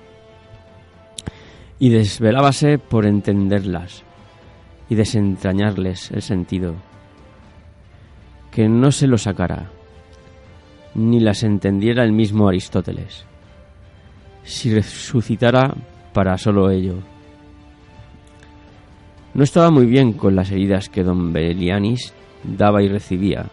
y 1.79 1.87
desvelábase 1.87 2.79
por 2.79 3.05
entenderlas, 3.05 4.03
y 4.89 4.95
desentrañarles 4.95 6.11
el 6.11 6.21
sentido, 6.21 6.75
que 8.51 8.67
no 8.67 8.91
se 8.91 9.07
lo 9.07 9.17
sacara, 9.17 9.69
ni 10.95 11.19
las 11.19 11.43
entendiera 11.43 12.03
el 12.03 12.11
mismo 12.11 12.49
Aristóteles, 12.49 13.25
si 14.43 14.73
resucitara 14.73 15.75
para 16.11 16.37
solo 16.37 16.71
ello. 16.71 16.95
No 19.35 19.43
estaba 19.43 19.69
muy 19.69 19.85
bien 19.85 20.13
con 20.13 20.35
las 20.35 20.51
heridas 20.51 20.89
que 20.89 21.03
don 21.03 21.31
Belianis 21.31 22.13
daba 22.43 22.81
y 22.81 22.89
recibía, 22.89 23.45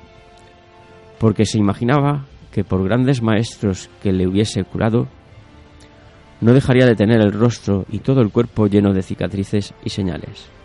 porque 1.18 1.44
se 1.44 1.58
imaginaba 1.58 2.24
que 2.50 2.64
por 2.64 2.82
grandes 2.82 3.20
maestros 3.20 3.90
que 4.02 4.12
le 4.12 4.26
hubiese 4.26 4.64
curado, 4.64 5.06
no 6.40 6.54
dejaría 6.54 6.86
de 6.86 6.96
tener 6.96 7.20
el 7.20 7.32
rostro 7.32 7.84
y 7.90 7.98
todo 7.98 8.22
el 8.22 8.30
cuerpo 8.30 8.66
lleno 8.66 8.94
de 8.94 9.02
cicatrices 9.02 9.74
y 9.84 9.90
señales 9.90 10.55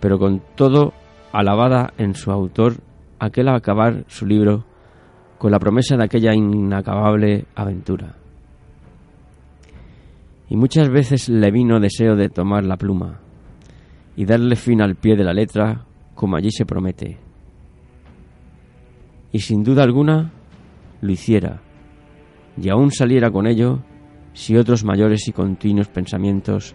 pero 0.00 0.18
con 0.18 0.42
todo 0.54 0.92
alabada 1.32 1.92
en 1.98 2.14
su 2.14 2.30
autor 2.30 2.74
aquel 3.18 3.48
acabar 3.48 4.04
su 4.06 4.26
libro 4.26 4.64
con 5.38 5.50
la 5.50 5.58
promesa 5.58 5.96
de 5.96 6.04
aquella 6.04 6.34
inacabable 6.34 7.46
aventura. 7.54 8.16
Y 10.48 10.56
muchas 10.56 10.88
veces 10.88 11.28
le 11.28 11.50
vino 11.50 11.78
deseo 11.78 12.16
de 12.16 12.28
tomar 12.28 12.64
la 12.64 12.76
pluma 12.76 13.20
y 14.16 14.24
darle 14.24 14.56
fin 14.56 14.80
al 14.80 14.96
pie 14.96 15.16
de 15.16 15.24
la 15.24 15.32
letra 15.32 15.84
como 16.14 16.36
allí 16.36 16.50
se 16.50 16.66
promete. 16.66 17.18
Y 19.30 19.40
sin 19.40 19.62
duda 19.62 19.82
alguna 19.84 20.32
lo 21.00 21.12
hiciera, 21.12 21.60
y 22.60 22.70
aún 22.70 22.90
saliera 22.90 23.30
con 23.30 23.46
ello 23.46 23.84
si 24.32 24.56
otros 24.56 24.84
mayores 24.84 25.28
y 25.28 25.32
continuos 25.32 25.88
pensamientos 25.88 26.74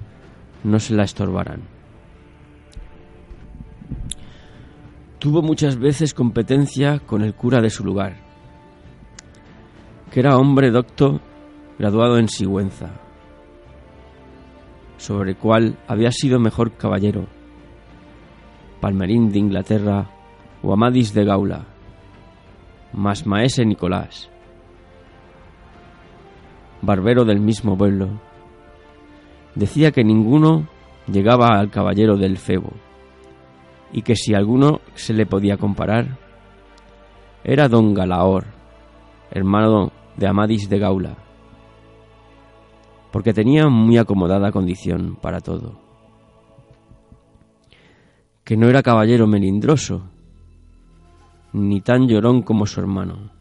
no 0.63 0.79
se 0.79 0.95
la 0.95 1.03
estorbaran. 1.03 1.61
Tuvo 5.23 5.41
muchas 5.41 5.79
veces 5.79 6.13
competencia 6.13 6.99
con 6.99 7.21
el 7.21 7.33
cura 7.33 7.61
de 7.61 7.69
su 7.69 7.85
lugar, 7.85 8.17
que 10.11 10.19
era 10.19 10.35
hombre 10.35 10.69
docto 10.69 11.21
graduado 11.79 12.17
en 12.17 12.27
Sigüenza, 12.27 12.89
sobre 14.97 15.31
el 15.31 15.37
cual 15.37 15.77
había 15.87 16.11
sido 16.11 16.41
mejor 16.41 16.73
caballero, 16.73 17.27
Palmerín 18.81 19.31
de 19.31 19.39
Inglaterra 19.39 20.09
o 20.61 20.73
Amadis 20.73 21.13
de 21.13 21.23
Gaula, 21.23 21.67
más 22.91 23.25
Maese 23.25 23.63
Nicolás, 23.63 24.29
barbero 26.81 27.23
del 27.23 27.39
mismo 27.39 27.77
pueblo, 27.77 28.19
decía 29.55 29.91
que 29.91 30.03
ninguno 30.03 30.67
llegaba 31.07 31.57
al 31.57 31.71
caballero 31.71 32.17
del 32.17 32.37
Febo 32.37 32.73
y 33.93 34.01
que 34.01 34.15
si 34.15 34.33
alguno 34.33 34.81
se 34.95 35.13
le 35.13 35.27
podía 35.27 35.57
comparar 35.57 36.17
era 37.43 37.69
don 37.69 37.93
Galaor, 37.93 38.45
hermano 39.29 39.91
de 40.17 40.27
Amadis 40.27 40.67
de 40.67 40.79
Gaula, 40.79 41.15
porque 43.11 43.33
tenía 43.33 43.67
muy 43.69 43.97
acomodada 43.97 44.51
condición 44.51 45.17
para 45.21 45.41
todo, 45.41 45.79
que 48.43 48.57
no 48.57 48.67
era 48.67 48.81
caballero 48.81 49.27
melindroso, 49.27 50.09
ni 51.53 51.81
tan 51.81 52.07
llorón 52.07 52.41
como 52.41 52.65
su 52.65 52.79
hermano, 52.79 53.31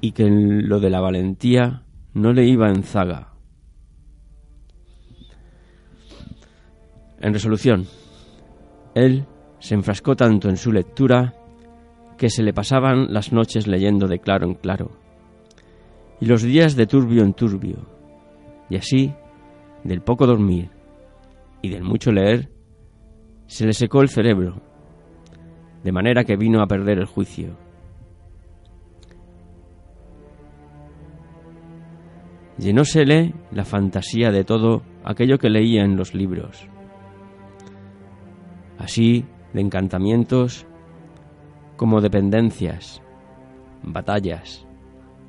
y 0.00 0.10
que 0.10 0.24
en 0.24 0.68
lo 0.68 0.80
de 0.80 0.90
la 0.90 1.00
valentía 1.00 1.84
no 2.14 2.32
le 2.32 2.44
iba 2.46 2.68
en 2.68 2.82
zaga. 2.82 3.32
En 7.20 7.32
resolución, 7.32 7.86
él 8.96 9.26
se 9.58 9.74
enfrascó 9.74 10.16
tanto 10.16 10.48
en 10.48 10.56
su 10.56 10.72
lectura 10.72 11.34
que 12.16 12.30
se 12.30 12.42
le 12.42 12.54
pasaban 12.54 13.12
las 13.12 13.30
noches 13.30 13.66
leyendo 13.66 14.08
de 14.08 14.20
claro 14.20 14.46
en 14.46 14.54
claro, 14.54 14.90
y 16.18 16.24
los 16.24 16.42
días 16.42 16.76
de 16.76 16.86
turbio 16.86 17.22
en 17.22 17.34
turbio, 17.34 17.76
y 18.70 18.76
así, 18.76 19.12
del 19.84 20.00
poco 20.00 20.26
dormir 20.26 20.70
y 21.60 21.68
del 21.68 21.82
mucho 21.82 22.10
leer, 22.10 22.48
se 23.46 23.66
le 23.66 23.74
secó 23.74 24.00
el 24.00 24.08
cerebro, 24.08 24.62
de 25.84 25.92
manera 25.92 26.24
que 26.24 26.36
vino 26.36 26.62
a 26.62 26.66
perder 26.66 26.98
el 26.98 27.04
juicio. 27.04 27.54
Llenósele 32.56 33.34
la 33.52 33.66
fantasía 33.66 34.30
de 34.30 34.42
todo 34.42 34.82
aquello 35.04 35.36
que 35.36 35.50
leía 35.50 35.84
en 35.84 35.96
los 35.96 36.14
libros 36.14 36.66
así 38.86 39.24
de 39.52 39.62
encantamientos 39.62 40.64
como 41.76 42.00
dependencias, 42.00 43.02
batallas, 43.82 44.64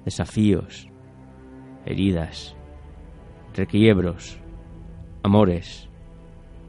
desafíos, 0.06 0.88
heridas, 1.88 2.56
requiebros, 3.56 4.40
amores, 5.24 5.90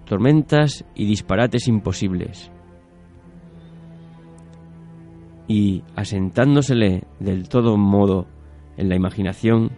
tormentas 0.06 0.86
y 0.94 1.04
disparates 1.04 1.68
imposibles. 1.68 2.50
Y 5.46 5.84
asentándosele 5.94 7.04
del 7.20 7.50
todo 7.50 7.76
modo 7.76 8.26
en 8.78 8.88
la 8.88 8.96
imaginación, 8.96 9.72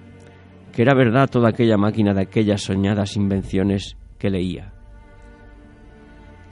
que 0.73 0.83
era 0.83 0.94
verdad 0.94 1.29
toda 1.29 1.49
aquella 1.49 1.77
máquina 1.77 2.14
de 2.14 2.23
aquellas 2.23 2.62
soñadas 2.62 3.16
invenciones 3.16 3.96
que 4.16 4.31
leía 4.31 4.75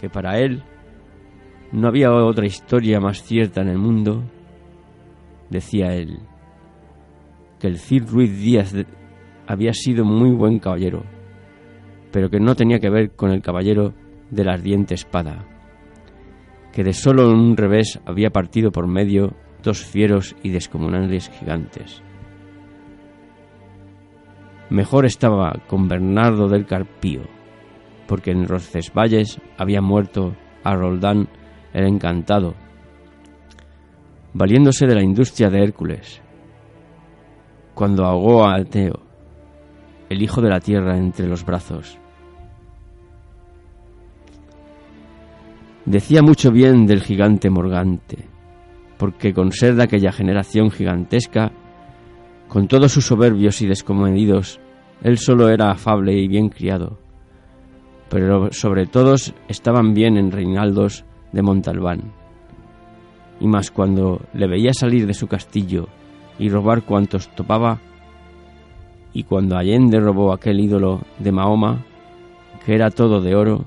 que 0.00 0.08
para 0.08 0.38
él 0.38 0.62
no 1.72 1.88
había 1.88 2.12
otra 2.12 2.46
historia 2.46 3.00
más 3.00 3.22
cierta 3.22 3.60
en 3.60 3.68
el 3.68 3.78
mundo, 3.78 4.22
decía 5.50 5.94
él, 5.94 6.20
que 7.58 7.66
el 7.66 7.78
Cid 7.78 8.08
Ruiz 8.08 8.38
Díaz 8.38 8.74
había 9.46 9.72
sido 9.72 10.04
muy 10.04 10.30
buen 10.30 10.58
caballero, 10.58 11.04
pero 12.12 12.30
que 12.30 12.40
no 12.40 12.54
tenía 12.54 12.78
que 12.78 12.90
ver 12.90 13.10
con 13.12 13.30
el 13.30 13.42
caballero 13.42 13.92
de 14.30 14.44
la 14.44 14.54
ardiente 14.54 14.94
espada, 14.94 15.44
que 16.72 16.84
de 16.84 16.92
solo 16.92 17.30
un 17.30 17.56
revés 17.56 18.00
había 18.06 18.30
partido 18.30 18.70
por 18.70 18.86
medio 18.86 19.34
dos 19.62 19.84
fieros 19.84 20.36
y 20.42 20.50
descomunales 20.50 21.30
gigantes. 21.30 22.02
Mejor 24.70 25.06
estaba 25.06 25.62
con 25.66 25.88
Bernardo 25.88 26.48
del 26.48 26.66
Carpío, 26.66 27.22
porque 28.08 28.32
en 28.32 28.48
Roncesvalles 28.48 29.38
había 29.58 29.80
muerto 29.80 30.34
a 30.64 30.74
Roldán 30.74 31.28
el 31.74 31.86
Encantado, 31.86 32.54
valiéndose 34.32 34.86
de 34.86 34.94
la 34.94 35.04
industria 35.04 35.50
de 35.50 35.62
Hércules, 35.62 36.20
cuando 37.74 38.06
ahogó 38.06 38.44
a 38.44 38.54
Alteo, 38.54 39.02
el 40.08 40.22
hijo 40.22 40.40
de 40.40 40.48
la 40.48 40.58
tierra, 40.58 40.96
entre 40.96 41.28
los 41.28 41.44
brazos. 41.44 41.98
Decía 45.84 46.22
mucho 46.22 46.50
bien 46.50 46.86
del 46.86 47.02
gigante 47.02 47.50
Morgante, 47.50 48.26
porque 48.96 49.34
con 49.34 49.52
ser 49.52 49.74
de 49.74 49.84
aquella 49.84 50.12
generación 50.12 50.70
gigantesca, 50.70 51.52
con 52.48 52.68
todos 52.68 52.90
sus 52.90 53.04
soberbios 53.04 53.60
y 53.60 53.66
descomedidos, 53.66 54.60
él 55.02 55.18
solo 55.18 55.50
era 55.50 55.70
afable 55.70 56.14
y 56.14 56.26
bien 56.26 56.48
criado 56.48 57.07
pero 58.08 58.52
sobre 58.52 58.86
todos 58.86 59.34
estaban 59.48 59.94
bien 59.94 60.16
en 60.16 60.30
Reinaldos 60.30 61.04
de 61.32 61.42
Montalbán. 61.42 62.12
Y 63.40 63.46
más 63.46 63.70
cuando 63.70 64.20
le 64.32 64.48
veía 64.48 64.72
salir 64.72 65.06
de 65.06 65.14
su 65.14 65.26
castillo 65.26 65.88
y 66.38 66.48
robar 66.48 66.82
cuantos 66.82 67.28
topaba, 67.34 67.80
y 69.12 69.24
cuando 69.24 69.56
Allende 69.56 70.00
robó 70.00 70.32
aquel 70.32 70.60
ídolo 70.60 71.00
de 71.18 71.32
Mahoma, 71.32 71.84
que 72.64 72.74
era 72.74 72.90
todo 72.90 73.20
de 73.20 73.34
oro, 73.34 73.64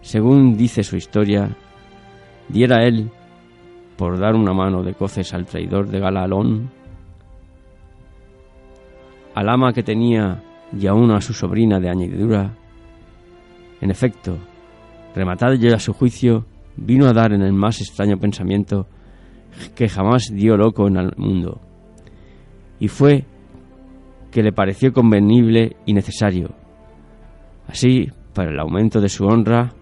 según 0.00 0.56
dice 0.56 0.82
su 0.82 0.96
historia, 0.96 1.56
diera 2.48 2.84
él 2.84 3.10
por 3.96 4.18
dar 4.18 4.34
una 4.34 4.52
mano 4.52 4.82
de 4.82 4.94
coces 4.94 5.32
al 5.32 5.46
traidor 5.46 5.88
de 5.88 6.00
Galalón, 6.00 6.70
al 9.34 9.48
ama 9.48 9.72
que 9.72 9.82
tenía 9.82 10.42
y 10.78 10.86
aún 10.86 11.10
a 11.12 11.20
su 11.20 11.32
sobrina 11.32 11.80
de 11.80 11.88
añadidura. 11.88 12.52
En 13.80 13.90
efecto, 13.90 14.38
rematado 15.14 15.54
ya 15.54 15.78
su 15.78 15.92
juicio, 15.92 16.46
vino 16.76 17.06
a 17.06 17.12
dar 17.12 17.32
en 17.32 17.42
el 17.42 17.52
más 17.52 17.80
extraño 17.80 18.18
pensamiento 18.18 18.86
que 19.74 19.88
jamás 19.88 20.30
dio 20.32 20.56
loco 20.56 20.88
en 20.88 20.96
el 20.96 21.12
mundo, 21.16 21.60
y 22.80 22.88
fue 22.88 23.24
que 24.30 24.42
le 24.42 24.52
pareció 24.52 24.92
convenible 24.92 25.76
y 25.86 25.92
necesario, 25.92 26.50
así 27.68 28.10
para 28.32 28.50
el 28.50 28.58
aumento 28.58 29.00
de 29.00 29.08
su 29.08 29.24
honra 29.24 29.72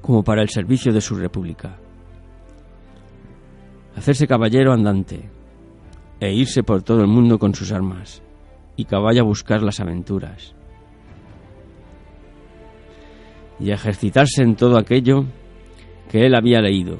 como 0.00 0.24
para 0.24 0.40
el 0.40 0.48
servicio 0.48 0.92
de 0.92 1.02
su 1.02 1.14
república. 1.14 1.76
Hacerse 3.94 4.26
caballero 4.26 4.72
andante 4.72 5.28
e 6.18 6.32
irse 6.32 6.62
por 6.62 6.82
todo 6.82 7.02
el 7.02 7.08
mundo 7.08 7.38
con 7.38 7.54
sus 7.54 7.72
armas 7.72 8.22
y 8.76 8.86
caballo 8.86 9.20
a 9.20 9.26
buscar 9.26 9.62
las 9.62 9.80
aventuras 9.80 10.54
y 13.60 13.70
ejercitarse 13.70 14.42
en 14.42 14.56
todo 14.56 14.78
aquello 14.78 15.26
que 16.10 16.26
él 16.26 16.34
había 16.34 16.60
leído, 16.60 16.98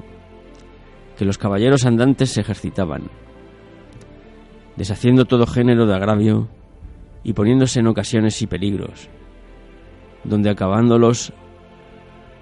que 1.17 1.25
los 1.25 1.39
caballeros 1.39 1.87
andantes 1.87 2.31
se 2.31 2.43
ejercitaban, 2.43 3.11
deshaciendo 4.77 5.25
todo 5.25 5.47
género 5.47 5.87
de 5.87 5.95
agravio 5.95 6.49
y 7.25 7.33
poniéndose 7.33 7.81
en 7.81 7.89
ocasiones 7.89 8.41
y 8.43 8.47
peligros, 8.47 9.09
donde 10.25 10.51
acabándolos 10.51 11.33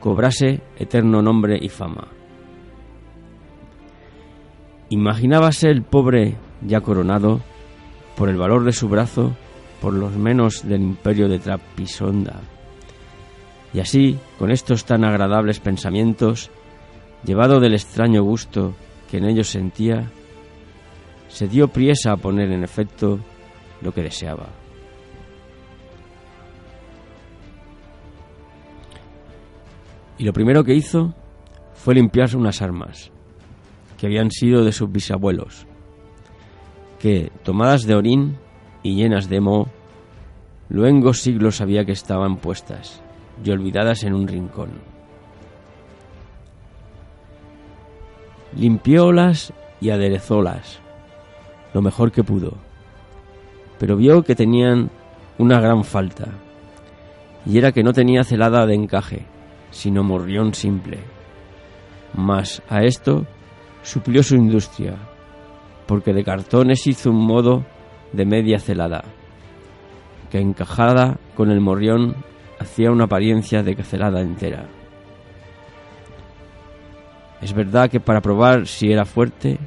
cobrase 0.00 0.60
eterno 0.76 1.22
nombre 1.22 1.58
y 1.60 1.68
fama. 1.68 2.08
Imaginábase 4.90 5.68
el 5.68 5.82
pobre 5.82 6.36
ya 6.62 6.80
coronado 6.80 7.40
por 8.16 8.28
el 8.28 8.36
valor 8.36 8.64
de 8.64 8.72
su 8.72 8.88
brazo 8.88 9.36
por 9.80 9.92
los 9.92 10.16
menos 10.16 10.66
del 10.66 10.82
imperio 10.82 11.28
de 11.28 11.38
Trapisonda. 11.38 12.40
Y 13.72 13.80
así, 13.80 14.18
con 14.38 14.50
estos 14.50 14.84
tan 14.84 15.04
agradables 15.04 15.60
pensamientos, 15.60 16.50
llevado 17.24 17.60
del 17.60 17.74
extraño 17.74 18.22
gusto 18.22 18.74
que 19.10 19.18
en 19.18 19.24
ellos 19.24 19.48
sentía, 19.48 20.10
se 21.28 21.48
dio 21.48 21.68
priesa 21.68 22.12
a 22.12 22.16
poner 22.16 22.50
en 22.50 22.64
efecto 22.64 23.18
lo 23.82 23.92
que 23.92 24.02
deseaba. 24.02 24.48
Y 30.16 30.24
lo 30.24 30.32
primero 30.32 30.64
que 30.64 30.74
hizo 30.74 31.14
fue 31.74 31.94
limpiarse 31.94 32.36
unas 32.36 32.60
armas, 32.60 33.12
que 33.98 34.06
habían 34.06 34.30
sido 34.30 34.64
de 34.64 34.72
sus 34.72 34.90
bisabuelos, 34.90 35.66
que, 36.98 37.30
tomadas 37.44 37.84
de 37.84 37.94
orín 37.94 38.36
y 38.82 38.96
llenas 38.96 39.28
de 39.28 39.40
moho, 39.40 39.68
luengos 40.68 41.20
siglos 41.20 41.56
sabía 41.56 41.84
que 41.84 41.92
estaban 41.92 42.38
puestas 42.38 43.00
y 43.44 43.50
olvidadas 43.50 44.04
en 44.04 44.14
un 44.14 44.28
rincón. 44.28 44.70
Limpiólas 48.56 49.52
y 49.80 49.90
aderezólas 49.90 50.80
lo 51.74 51.82
mejor 51.82 52.12
que 52.12 52.24
pudo, 52.24 52.54
pero 53.78 53.96
vio 53.96 54.22
que 54.22 54.34
tenían 54.34 54.90
una 55.38 55.60
gran 55.60 55.84
falta, 55.84 56.26
y 57.46 57.58
era 57.58 57.72
que 57.72 57.82
no 57.82 57.92
tenía 57.92 58.24
celada 58.24 58.66
de 58.66 58.74
encaje, 58.74 59.26
sino 59.70 60.02
morrión 60.02 60.54
simple. 60.54 60.98
Mas 62.14 62.62
a 62.68 62.82
esto 62.82 63.26
suplió 63.82 64.22
su 64.22 64.34
industria, 64.34 64.96
porque 65.86 66.12
de 66.12 66.24
cartones 66.24 66.86
hizo 66.86 67.10
un 67.10 67.24
modo 67.24 67.64
de 68.12 68.24
media 68.24 68.58
celada, 68.58 69.04
que 70.30 70.40
encajada 70.40 71.18
con 71.36 71.50
el 71.50 71.60
morrión 71.60 72.16
hacía 72.58 72.90
una 72.90 73.04
apariencia 73.04 73.62
de 73.62 73.74
celada 73.82 74.20
entera. 74.20 74.66
Es 77.40 77.52
verdad 77.52 77.90
que 77.90 78.00
para 78.00 78.20
probar 78.20 78.66
si 78.66 78.90
era 78.90 79.04
fuerte 79.04 79.58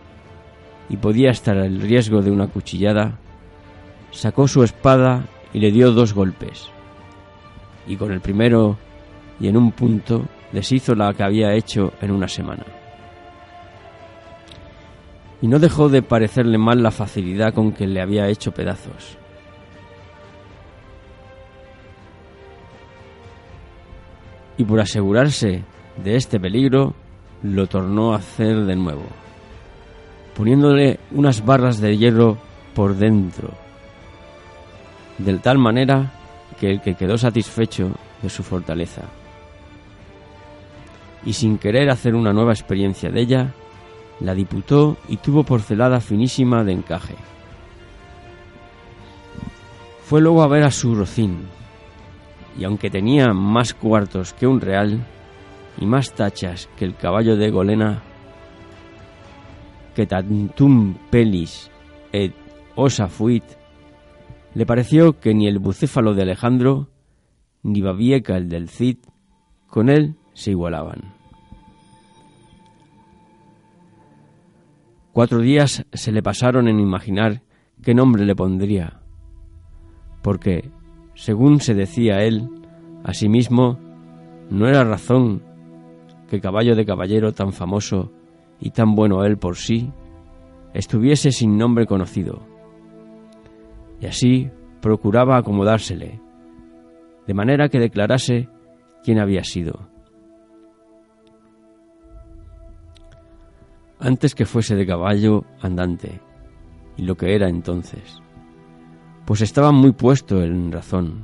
y 0.89 0.97
podía 0.97 1.31
estar 1.31 1.55
el 1.57 1.79
riesgo 1.81 2.21
de 2.21 2.31
una 2.31 2.47
cuchillada, 2.47 3.17
sacó 4.11 4.47
su 4.47 4.63
espada 4.63 5.25
y 5.53 5.59
le 5.59 5.71
dio 5.71 5.91
dos 5.91 6.13
golpes, 6.13 6.69
y 7.87 7.95
con 7.95 8.11
el 8.11 8.19
primero 8.19 8.77
y 9.39 9.47
en 9.47 9.57
un 9.57 9.71
punto 9.71 10.25
deshizo 10.51 10.95
la 10.95 11.13
que 11.13 11.23
había 11.23 11.53
hecho 11.53 11.93
en 12.01 12.11
una 12.11 12.27
semana. 12.27 12.65
Y 15.41 15.47
no 15.47 15.57
dejó 15.59 15.89
de 15.89 16.03
parecerle 16.03 16.57
mal 16.57 16.83
la 16.83 16.91
facilidad 16.91 17.53
con 17.53 17.71
que 17.71 17.87
le 17.87 18.01
había 18.01 18.27
hecho 18.27 18.51
pedazos. 18.51 19.17
Y 24.61 24.63
por 24.63 24.79
asegurarse 24.79 25.63
de 26.03 26.15
este 26.15 26.39
peligro, 26.39 26.93
lo 27.41 27.65
tornó 27.65 28.13
a 28.13 28.17
hacer 28.17 28.63
de 28.65 28.75
nuevo, 28.75 29.05
poniéndole 30.35 30.99
unas 31.09 31.43
barras 31.43 31.81
de 31.81 31.97
hierro 31.97 32.37
por 32.75 32.93
dentro, 32.95 33.49
de 35.17 35.39
tal 35.39 35.57
manera 35.57 36.11
que 36.59 36.69
el 36.69 36.81
que 36.81 36.93
quedó 36.93 37.17
satisfecho 37.17 37.89
de 38.21 38.29
su 38.29 38.43
fortaleza 38.43 39.01
y 41.25 41.33
sin 41.33 41.57
querer 41.57 41.89
hacer 41.89 42.13
una 42.13 42.31
nueva 42.31 42.53
experiencia 42.53 43.09
de 43.09 43.19
ella, 43.19 43.53
la 44.19 44.35
diputó 44.35 44.95
y 45.09 45.17
tuvo 45.17 45.43
porcelada 45.43 45.99
finísima 46.01 46.63
de 46.63 46.73
encaje. 46.73 47.15
Fue 50.05 50.21
luego 50.21 50.43
a 50.43 50.47
ver 50.47 50.65
a 50.65 50.71
su 50.71 50.93
rocín, 50.93 51.47
y 52.57 52.63
aunque 52.63 52.89
tenía 52.89 53.33
más 53.33 53.73
cuartos 53.73 54.33
que 54.33 54.47
un 54.47 54.61
real 54.61 54.99
y 55.79 55.85
más 55.85 56.13
tachas 56.13 56.69
que 56.77 56.85
el 56.85 56.95
caballo 56.95 57.37
de 57.37 57.49
Golena, 57.49 58.01
que 59.95 60.05
tantum 60.05 60.95
pelis 61.09 61.69
et 62.11 62.33
osa 62.75 63.07
fuit, 63.07 63.43
le 64.53 64.65
pareció 64.65 65.19
que 65.19 65.33
ni 65.33 65.47
el 65.47 65.59
bucéfalo 65.59 66.13
de 66.13 66.23
Alejandro, 66.23 66.89
ni 67.63 67.81
Babieca 67.81 68.37
el 68.37 68.49
del 68.49 68.69
Cid, 68.69 68.97
con 69.67 69.89
él 69.89 70.15
se 70.33 70.51
igualaban. 70.51 71.13
Cuatro 75.13 75.39
días 75.39 75.85
se 75.91 76.11
le 76.11 76.23
pasaron 76.23 76.67
en 76.67 76.79
imaginar 76.79 77.43
qué 77.81 77.93
nombre 77.93 78.25
le 78.25 78.35
pondría, 78.35 79.01
porque, 80.21 80.71
según 81.21 81.59
se 81.59 81.75
decía 81.75 82.23
él, 82.23 82.49
a 83.03 83.13
sí 83.13 83.29
mismo, 83.29 83.77
no 84.49 84.67
era 84.67 84.83
razón 84.83 85.43
que 86.27 86.41
caballo 86.41 86.75
de 86.75 86.83
caballero 86.83 87.31
tan 87.31 87.53
famoso 87.53 88.11
y 88.59 88.71
tan 88.71 88.95
bueno 88.95 89.23
él 89.23 89.37
por 89.37 89.55
sí 89.55 89.93
estuviese 90.73 91.31
sin 91.31 91.59
nombre 91.59 91.85
conocido. 91.85 92.41
Y 93.99 94.07
así 94.07 94.49
procuraba 94.81 95.37
acomodársele, 95.37 96.19
de 97.27 97.33
manera 97.35 97.69
que 97.69 97.77
declarase 97.77 98.49
quién 99.03 99.19
había 99.19 99.43
sido. 99.43 99.91
antes 103.99 104.33
que 104.33 104.47
fuese 104.47 104.75
de 104.75 104.87
caballo 104.87 105.45
andante, 105.61 106.19
y 106.97 107.03
lo 107.03 107.13
que 107.13 107.35
era 107.35 107.47
entonces, 107.47 108.19
pues 109.31 109.39
estaba 109.39 109.71
muy 109.71 109.93
puesto 109.93 110.43
en 110.43 110.73
razón, 110.73 111.23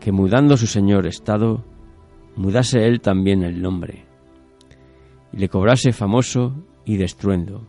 que 0.00 0.12
mudando 0.12 0.56
su 0.56 0.66
señor 0.66 1.06
estado, 1.06 1.62
mudase 2.36 2.86
él 2.86 3.02
también 3.02 3.42
el 3.42 3.60
nombre, 3.60 4.06
y 5.30 5.36
le 5.36 5.50
cobrase 5.50 5.92
famoso 5.92 6.54
y 6.86 6.96
destruendo, 6.96 7.66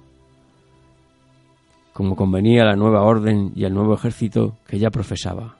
como 1.91 2.15
convenía 2.15 2.61
a 2.61 2.67
la 2.67 2.77
nueva 2.77 3.01
orden 3.01 3.51
y 3.53 3.65
al 3.65 3.73
nuevo 3.73 3.95
ejército 3.95 4.55
que 4.65 4.79
ya 4.79 4.89
profesaba. 4.89 5.57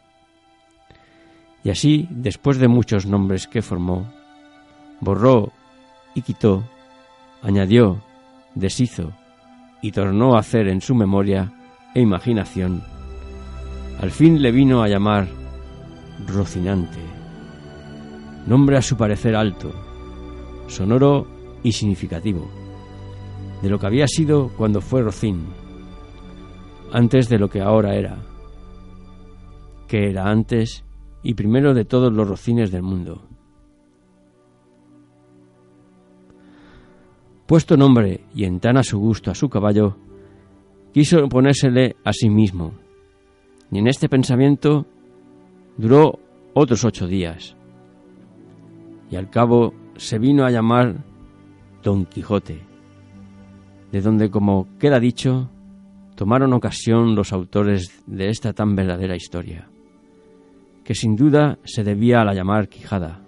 Y 1.66 1.70
así, 1.70 2.08
después 2.10 2.60
de 2.60 2.70
muchos 2.70 3.06
nombres 3.06 3.48
que 3.48 3.62
formó, 3.62 4.10
borró 5.02 5.52
y 6.16 6.22
quitó, 6.22 6.64
añadió 7.42 8.02
deshizo 8.56 9.12
y 9.82 9.92
tornó 9.92 10.38
a 10.38 10.40
hacer 10.40 10.70
en 10.70 10.80
su 10.80 10.96
memoria 10.96 11.52
e 11.94 12.00
imaginación, 12.00 12.93
al 14.04 14.12
fin 14.12 14.42
le 14.42 14.52
vino 14.52 14.84
a 14.84 14.90
llamar 14.90 15.30
Rocinante, 16.28 17.00
Nombre 18.46 18.76
a 18.76 18.82
su 18.82 18.98
parecer 18.98 19.34
alto, 19.34 19.72
sonoro 20.68 21.26
y 21.64 21.72
significativo, 21.72 22.52
de 23.62 23.70
lo 23.70 23.80
que 23.80 23.86
había 23.86 24.06
sido 24.06 24.50
cuando 24.58 24.82
fue 24.82 25.04
Rocín, 25.04 25.46
antes 26.92 27.30
de 27.30 27.40
lo 27.40 27.50
que 27.50 27.62
ahora 27.62 27.96
era, 27.96 28.18
que 29.88 30.10
era 30.10 30.30
antes 30.30 30.84
y 31.24 31.36
primero 31.36 31.74
de 31.74 31.86
todos 31.86 32.12
los 32.12 32.28
rocines 32.28 32.72
del 32.72 32.84
mundo. 32.84 33.22
Puesto 37.46 37.78
nombre 37.78 38.26
y 38.36 38.44
en 38.44 38.60
tan 38.60 38.76
a 38.76 38.84
su 38.84 39.00
gusto 39.00 39.32
a 39.32 39.36
su 39.36 39.48
caballo, 39.48 39.96
quiso 40.92 41.30
ponérsele 41.30 41.96
a 42.04 42.12
sí 42.12 42.30
mismo, 42.30 42.83
y 43.74 43.80
en 43.80 43.88
este 43.88 44.08
pensamiento 44.08 44.86
duró 45.78 46.20
otros 46.54 46.86
ocho 46.86 47.08
días, 47.08 47.56
y 49.10 49.16
al 49.16 49.32
cabo 49.32 49.74
se 49.96 50.20
vino 50.20 50.46
a 50.46 50.52
llamar 50.52 51.04
Don 51.82 52.06
Quijote, 52.06 52.62
de 53.92 54.02
donde, 54.02 54.30
como 54.30 54.68
queda 54.78 55.00
dicho, 55.00 55.50
tomaron 56.16 56.54
ocasión 56.54 57.16
los 57.16 57.34
autores 57.34 58.04
de 58.06 58.30
esta 58.30 58.54
tan 58.54 58.76
verdadera 58.76 59.16
historia, 59.16 59.68
que 60.84 60.94
sin 60.94 61.16
duda 61.16 61.58
se 61.64 61.84
debía 61.84 62.22
a 62.22 62.26
la 62.26 62.36
llamar 62.36 62.70
Quijada, 62.70 63.26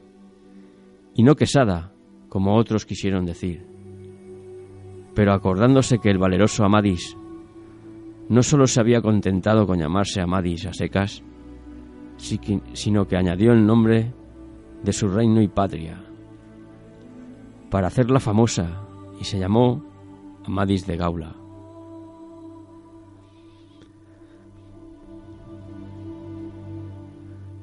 y 1.16 1.24
no 1.24 1.36
Quesada, 1.36 1.92
como 2.30 2.56
otros 2.56 2.86
quisieron 2.86 3.26
decir. 3.26 3.66
Pero 5.16 5.34
acordándose 5.34 5.98
que 5.98 6.12
el 6.12 6.20
valeroso 6.20 6.66
Amadís 6.66 7.18
no 8.30 8.44
sólo 8.44 8.68
se 8.68 8.80
había 8.80 9.02
contentado 9.02 9.68
con 9.68 9.80
llamarse 9.80 10.22
Amadís 10.22 10.66
a 10.66 10.74
secas, 10.74 11.24
sino 12.18 13.08
que 13.08 13.18
añadió 13.18 13.52
el 13.54 13.66
nombre 13.66 14.14
de 14.84 14.94
su 14.94 15.08
reino 15.08 15.42
y 15.42 15.48
patria, 15.48 16.04
para 17.70 17.88
hacerla 17.88 18.20
famosa 18.20 18.88
y 19.20 19.24
se 19.24 19.40
llamó 19.40 19.84
Amadis 20.46 20.86
de 20.86 20.98
Gaula. 20.98 21.36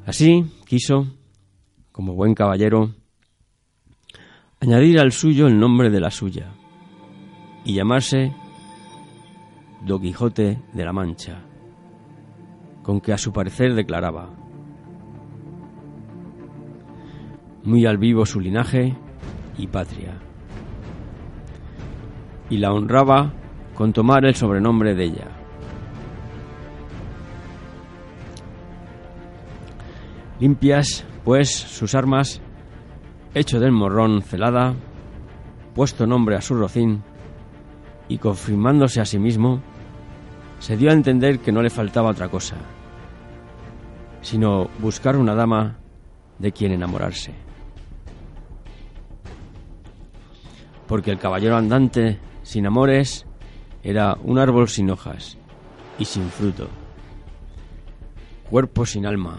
Así 0.04 0.44
quiso, 0.66 1.06
como 1.92 2.14
buen 2.14 2.34
caballero, 2.34 2.90
añadir 4.60 4.98
al 4.98 5.12
suyo 5.12 5.46
el 5.46 5.58
nombre 5.58 5.90
de 5.90 6.00
la 6.00 6.10
suya 6.10 6.52
y 7.64 7.74
llamarse 7.74 8.34
Don 9.84 10.00
Quijote 10.00 10.62
de 10.72 10.84
la 10.84 10.92
Mancha, 10.92 11.40
con 12.82 13.00
que 13.00 13.12
a 13.12 13.18
su 13.18 13.32
parecer 13.32 13.74
declaraba 13.74 14.42
muy 17.64 17.86
al 17.86 17.98
vivo 17.98 18.26
su 18.26 18.40
linaje 18.40 18.96
y 19.56 19.66
patria. 19.66 20.14
Y 22.50 22.58
la 22.58 22.72
honraba 22.72 23.32
con 23.74 23.92
tomar 23.92 24.24
el 24.24 24.34
sobrenombre 24.34 24.94
de 24.94 25.04
ella. 25.04 25.28
Limpias, 30.40 31.04
pues, 31.24 31.50
sus 31.50 31.94
armas, 31.94 32.42
hecho 33.32 33.60
del 33.60 33.72
morrón 33.72 34.22
celada, 34.22 34.74
puesto 35.74 36.06
nombre 36.06 36.36
a 36.36 36.40
su 36.40 36.54
rocín, 36.54 37.04
y 38.08 38.18
confirmándose 38.18 39.00
a 39.00 39.04
sí 39.04 39.18
mismo, 39.18 39.62
se 40.62 40.76
dio 40.76 40.90
a 40.90 40.94
entender 40.94 41.40
que 41.40 41.50
no 41.50 41.60
le 41.60 41.68
faltaba 41.68 42.10
otra 42.10 42.28
cosa, 42.28 42.54
sino 44.22 44.70
buscar 44.78 45.16
una 45.16 45.34
dama 45.34 45.76
de 46.38 46.52
quien 46.52 46.72
enamorarse. 46.72 47.34
porque 50.92 51.10
el 51.10 51.18
caballero 51.18 51.56
andante 51.56 52.18
sin 52.42 52.66
amores 52.66 53.24
era 53.82 54.14
un 54.24 54.38
árbol 54.38 54.68
sin 54.68 54.90
hojas 54.90 55.38
y 55.98 56.04
sin 56.04 56.28
fruto, 56.28 56.68
cuerpo 58.50 58.84
sin 58.84 59.06
alma. 59.06 59.38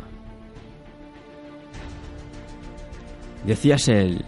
Decíase 3.45 4.01
él, 4.01 4.25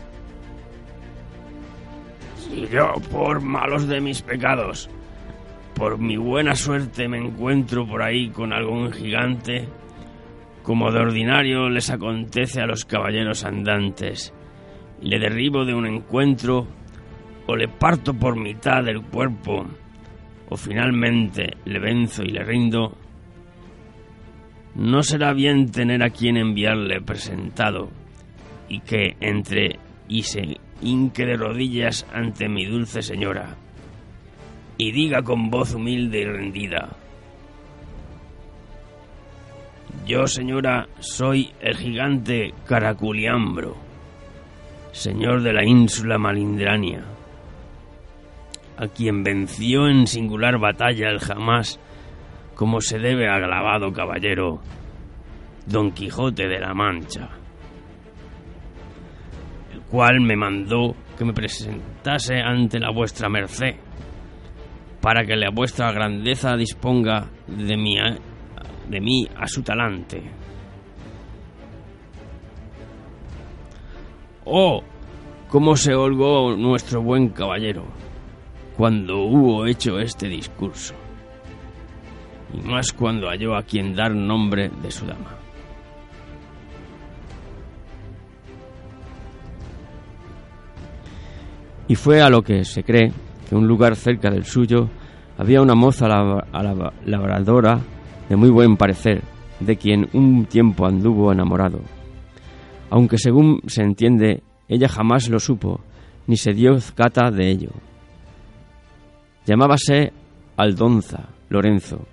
si 2.37 2.67
yo 2.67 2.93
por 3.11 3.41
malos 3.41 3.87
de 3.87 4.01
mis 4.01 4.21
pecados, 4.21 4.87
por 5.75 5.99
mi 5.99 6.15
buena 6.15 6.55
suerte 6.55 7.07
me 7.07 7.17
encuentro 7.17 7.85
por 7.85 8.01
ahí 8.01 8.29
con 8.29 8.53
algún 8.53 8.91
gigante, 8.93 9.67
como 10.63 10.91
de 10.91 10.99
ordinario 10.99 11.69
les 11.69 11.89
acontece 11.89 12.61
a 12.61 12.65
los 12.65 12.85
caballeros 12.85 13.43
andantes, 13.43 14.33
y 15.01 15.09
le 15.09 15.19
derribo 15.19 15.65
de 15.65 15.73
un 15.73 15.85
encuentro 15.85 16.65
o 17.45 17.55
le 17.55 17.67
parto 17.67 18.13
por 18.13 18.39
mitad 18.39 18.83
del 18.83 19.01
cuerpo, 19.01 19.67
o 20.49 20.55
finalmente 20.55 21.57
le 21.65 21.79
venzo 21.79 22.23
y 22.23 22.29
le 22.29 22.43
rindo, 22.43 22.97
no 24.75 25.03
será 25.03 25.33
bien 25.33 25.71
tener 25.71 26.03
a 26.03 26.09
quien 26.09 26.37
enviarle 26.37 27.01
presentado 27.01 27.89
y 28.69 28.79
que 28.79 29.17
entre 29.19 29.79
y 30.07 30.23
se 30.23 30.57
hinque 30.81 31.25
de 31.25 31.37
rodillas 31.37 32.05
ante 32.13 32.49
mi 32.49 32.65
dulce 32.65 33.01
señora 33.01 33.55
y 34.77 34.91
diga 34.91 35.21
con 35.21 35.49
voz 35.49 35.73
humilde 35.73 36.21
y 36.21 36.25
rendida, 36.25 36.89
yo 40.05 40.27
señora 40.27 40.87
soy 40.99 41.51
el 41.61 41.75
gigante 41.77 42.53
Caraculiambro, 42.65 43.75
señor 44.91 45.41
de 45.41 45.53
la 45.53 45.65
ínsula 45.65 46.17
Malindrania 46.17 47.03
a 48.77 48.87
quien 48.87 49.23
venció 49.23 49.87
en 49.87 50.07
singular 50.07 50.59
batalla 50.59 51.09
el 51.09 51.19
jamás, 51.19 51.79
como 52.55 52.81
se 52.81 52.99
debe 52.99 53.27
al 53.27 53.43
alabado 53.43 53.91
caballero 53.91 54.59
Don 55.65 55.91
Quijote 55.91 56.47
de 56.47 56.59
la 56.59 56.73
Mancha, 56.73 57.29
el 59.73 59.81
cual 59.81 60.21
me 60.21 60.35
mandó 60.35 60.95
que 61.17 61.25
me 61.25 61.33
presentase 61.33 62.35
ante 62.35 62.79
la 62.79 62.91
vuestra 62.91 63.29
merced, 63.29 63.75
para 65.05 65.23
que 65.23 65.35
la 65.35 65.51
vuestra 65.51 65.91
grandeza 65.91 66.57
disponga 66.57 67.27
de 67.45 67.77
mí, 67.77 67.95
de 68.89 68.99
mí 68.99 69.27
a 69.37 69.47
su 69.47 69.61
talante. 69.61 70.23
Oh, 74.45 74.81
cómo 75.47 75.77
se 75.77 75.93
holgó 75.93 76.55
nuestro 76.57 77.03
buen 77.03 77.29
caballero 77.29 77.85
cuando 78.75 79.19
hubo 79.19 79.67
hecho 79.67 79.99
este 79.99 80.27
discurso, 80.27 80.95
y 82.51 82.61
más 82.67 82.91
cuando 82.91 83.27
halló 83.27 83.55
a 83.55 83.61
quien 83.61 83.93
dar 83.93 84.11
nombre 84.11 84.71
de 84.81 84.89
su 84.89 85.05
dama. 85.05 85.37
Y 91.87 91.93
fue 91.93 92.23
a 92.23 92.29
lo 92.31 92.41
que 92.41 92.65
se 92.65 92.83
cree 92.83 93.11
que 93.47 93.55
un 93.55 93.67
lugar 93.67 93.95
cerca 93.95 94.29
del 94.29 94.45
suyo 94.45 94.89
había 95.37 95.61
una 95.61 95.75
moza 95.75 96.07
labradora 96.07 97.79
de 98.29 98.35
muy 98.35 98.49
buen 98.49 98.77
parecer, 98.77 99.21
de 99.59 99.75
quien 99.77 100.07
un 100.13 100.45
tiempo 100.45 100.85
anduvo 100.85 101.31
enamorado. 101.31 101.79
Aunque 102.89 103.17
según 103.17 103.61
se 103.67 103.83
entiende, 103.83 104.43
ella 104.67 104.87
jamás 104.87 105.29
lo 105.29 105.39
supo, 105.39 105.81
ni 106.27 106.37
se 106.37 106.53
dio 106.53 106.77
cata 106.95 107.31
de 107.31 107.49
ello. 107.49 107.69
Llamábase 109.45 110.11
Aldonza 110.57 111.29
Lorenzo, 111.49 112.07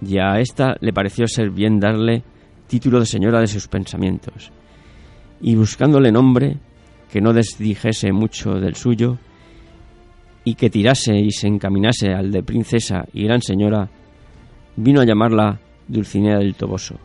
y 0.00 0.18
a 0.18 0.40
ésta 0.40 0.76
le 0.80 0.92
pareció 0.92 1.26
ser 1.26 1.50
bien 1.50 1.80
darle 1.80 2.22
título 2.66 3.00
de 3.00 3.06
señora 3.06 3.40
de 3.40 3.46
sus 3.46 3.68
pensamientos. 3.68 4.50
Y 5.40 5.54
buscándole 5.54 6.12
nombre 6.12 6.58
que 7.10 7.20
no 7.20 7.32
desdijese 7.32 8.12
mucho 8.12 8.54
del 8.54 8.74
suyo, 8.74 9.18
y 10.44 10.54
que 10.54 10.70
tirase 10.70 11.16
y 11.16 11.30
se 11.30 11.46
encaminase 11.46 12.12
al 12.12 12.30
de 12.30 12.42
princesa 12.42 13.04
y 13.12 13.24
gran 13.24 13.42
señora, 13.42 13.88
vino 14.76 15.00
a 15.00 15.04
llamarla 15.04 15.60
Dulcinea 15.86 16.38
del 16.38 16.54
Toboso, 16.54 16.96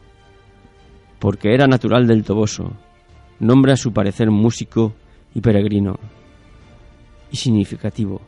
porque 1.20 1.54
era 1.54 1.68
natural 1.68 2.08
del 2.08 2.24
Toboso, 2.24 2.74
nombre 3.40 3.74
a 3.74 3.78
su 3.78 3.92
parecer 3.92 4.30
músico 4.32 4.94
y 5.34 5.42
peregrino, 5.42 6.00
y 7.32 7.38
significativo 7.38 8.22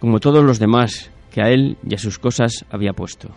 como 0.00 0.20
todos 0.20 0.44
los 0.44 0.58
demás 0.58 1.10
que 1.30 1.42
a 1.42 1.50
él 1.50 1.76
y 1.84 1.94
a 1.94 1.98
sus 1.98 2.18
cosas 2.18 2.64
había 2.70 2.92
puesto. 2.92 3.30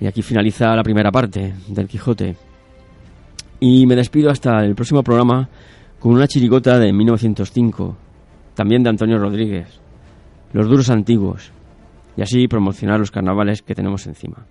Y 0.00 0.06
aquí 0.06 0.22
finaliza 0.22 0.74
la 0.74 0.82
primera 0.82 1.10
parte 1.10 1.54
del 1.68 1.86
Quijote. 1.86 2.36
Y 3.60 3.86
me 3.86 3.94
despido 3.94 4.30
hasta 4.30 4.64
el 4.64 4.74
próximo 4.74 5.02
programa 5.02 5.48
con 5.98 6.12
una 6.12 6.26
chirigota 6.26 6.78
de 6.78 6.92
1905, 6.92 7.96
también 8.54 8.82
de 8.82 8.88
Antonio 8.88 9.18
Rodríguez, 9.18 9.80
Los 10.52 10.68
duros 10.68 10.90
antiguos, 10.90 11.52
y 12.16 12.22
así 12.22 12.48
promocionar 12.48 12.98
los 12.98 13.10
carnavales 13.10 13.62
que 13.62 13.74
tenemos 13.74 14.06
encima. 14.06 14.46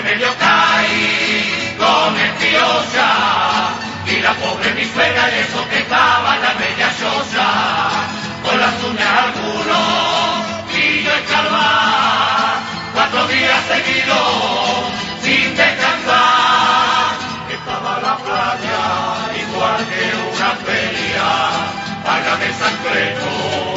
me 0.00 0.14
vio 0.14 0.32
caí 0.38 1.76
con 1.78 2.16
el 2.18 2.32
tío 2.38 2.68
ya, 2.94 3.74
y 4.06 4.20
la 4.20 4.32
pobre 4.34 4.72
mi 4.74 4.84
suegra 4.84 5.28
y 5.30 5.38
eso 5.40 5.68
que 5.68 5.78
estaba 5.78 6.36
la 6.38 6.54
bella 6.54 6.90
sosa, 6.98 7.48
con 8.42 8.58
las 8.58 8.74
uñas 8.84 9.12
al 9.22 9.32
culo 9.32 9.82
y 10.72 11.02
yo 11.02 11.10
escalvar, 11.12 12.56
cuatro 12.94 13.26
días 13.28 13.60
seguidos 13.68 14.92
sin 15.22 15.56
descansar, 15.56 17.12
estaba 17.50 18.00
la 18.00 18.16
playa 18.16 19.42
igual 19.44 19.86
que 19.90 20.04
una 20.34 20.50
feria, 20.66 21.28
para 22.04 22.36
de 22.36 22.52
San 22.54 22.76
Pedro. 22.84 23.71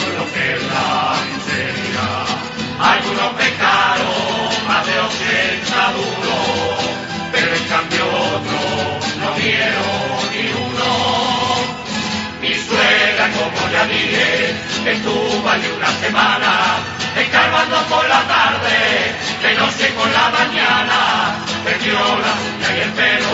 Estuvo 13.85 15.47
allí 15.47 15.67
una 15.77 15.91
semana, 15.99 16.77
escarbando 17.15 17.77
por 17.83 18.09
la 18.09 18.21
tarde, 18.23 19.13
de 19.43 19.53
noche 19.53 19.91
por 19.95 20.09
la 20.09 20.29
mañana, 20.31 21.35
perdió 21.63 21.93
la 21.93 22.33
uña 22.33 22.77
y 22.77 22.81
el 22.81 22.89
pelo, 22.93 23.29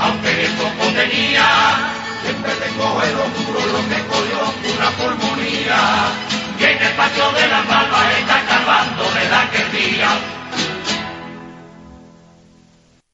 aunque 0.00 0.34
bien 0.34 0.52
poco 0.54 0.84
tenía, 0.94 1.46
siempre 2.24 2.52
le 2.58 2.66
coge 2.76 3.06
los 3.12 3.72
lo 3.72 3.88
que 3.88 4.02
cogió 4.06 4.54
una 4.74 4.90
pulmonía, 4.98 5.78
y 6.58 6.64
en 6.64 6.82
el 6.82 6.92
patio 6.94 7.30
de 7.30 7.46
la 7.46 7.62
palma 7.62 8.12
está 8.18 8.42
cavando 8.48 9.04
de 9.14 9.36
aquel 9.36 9.70
día. 9.70 10.37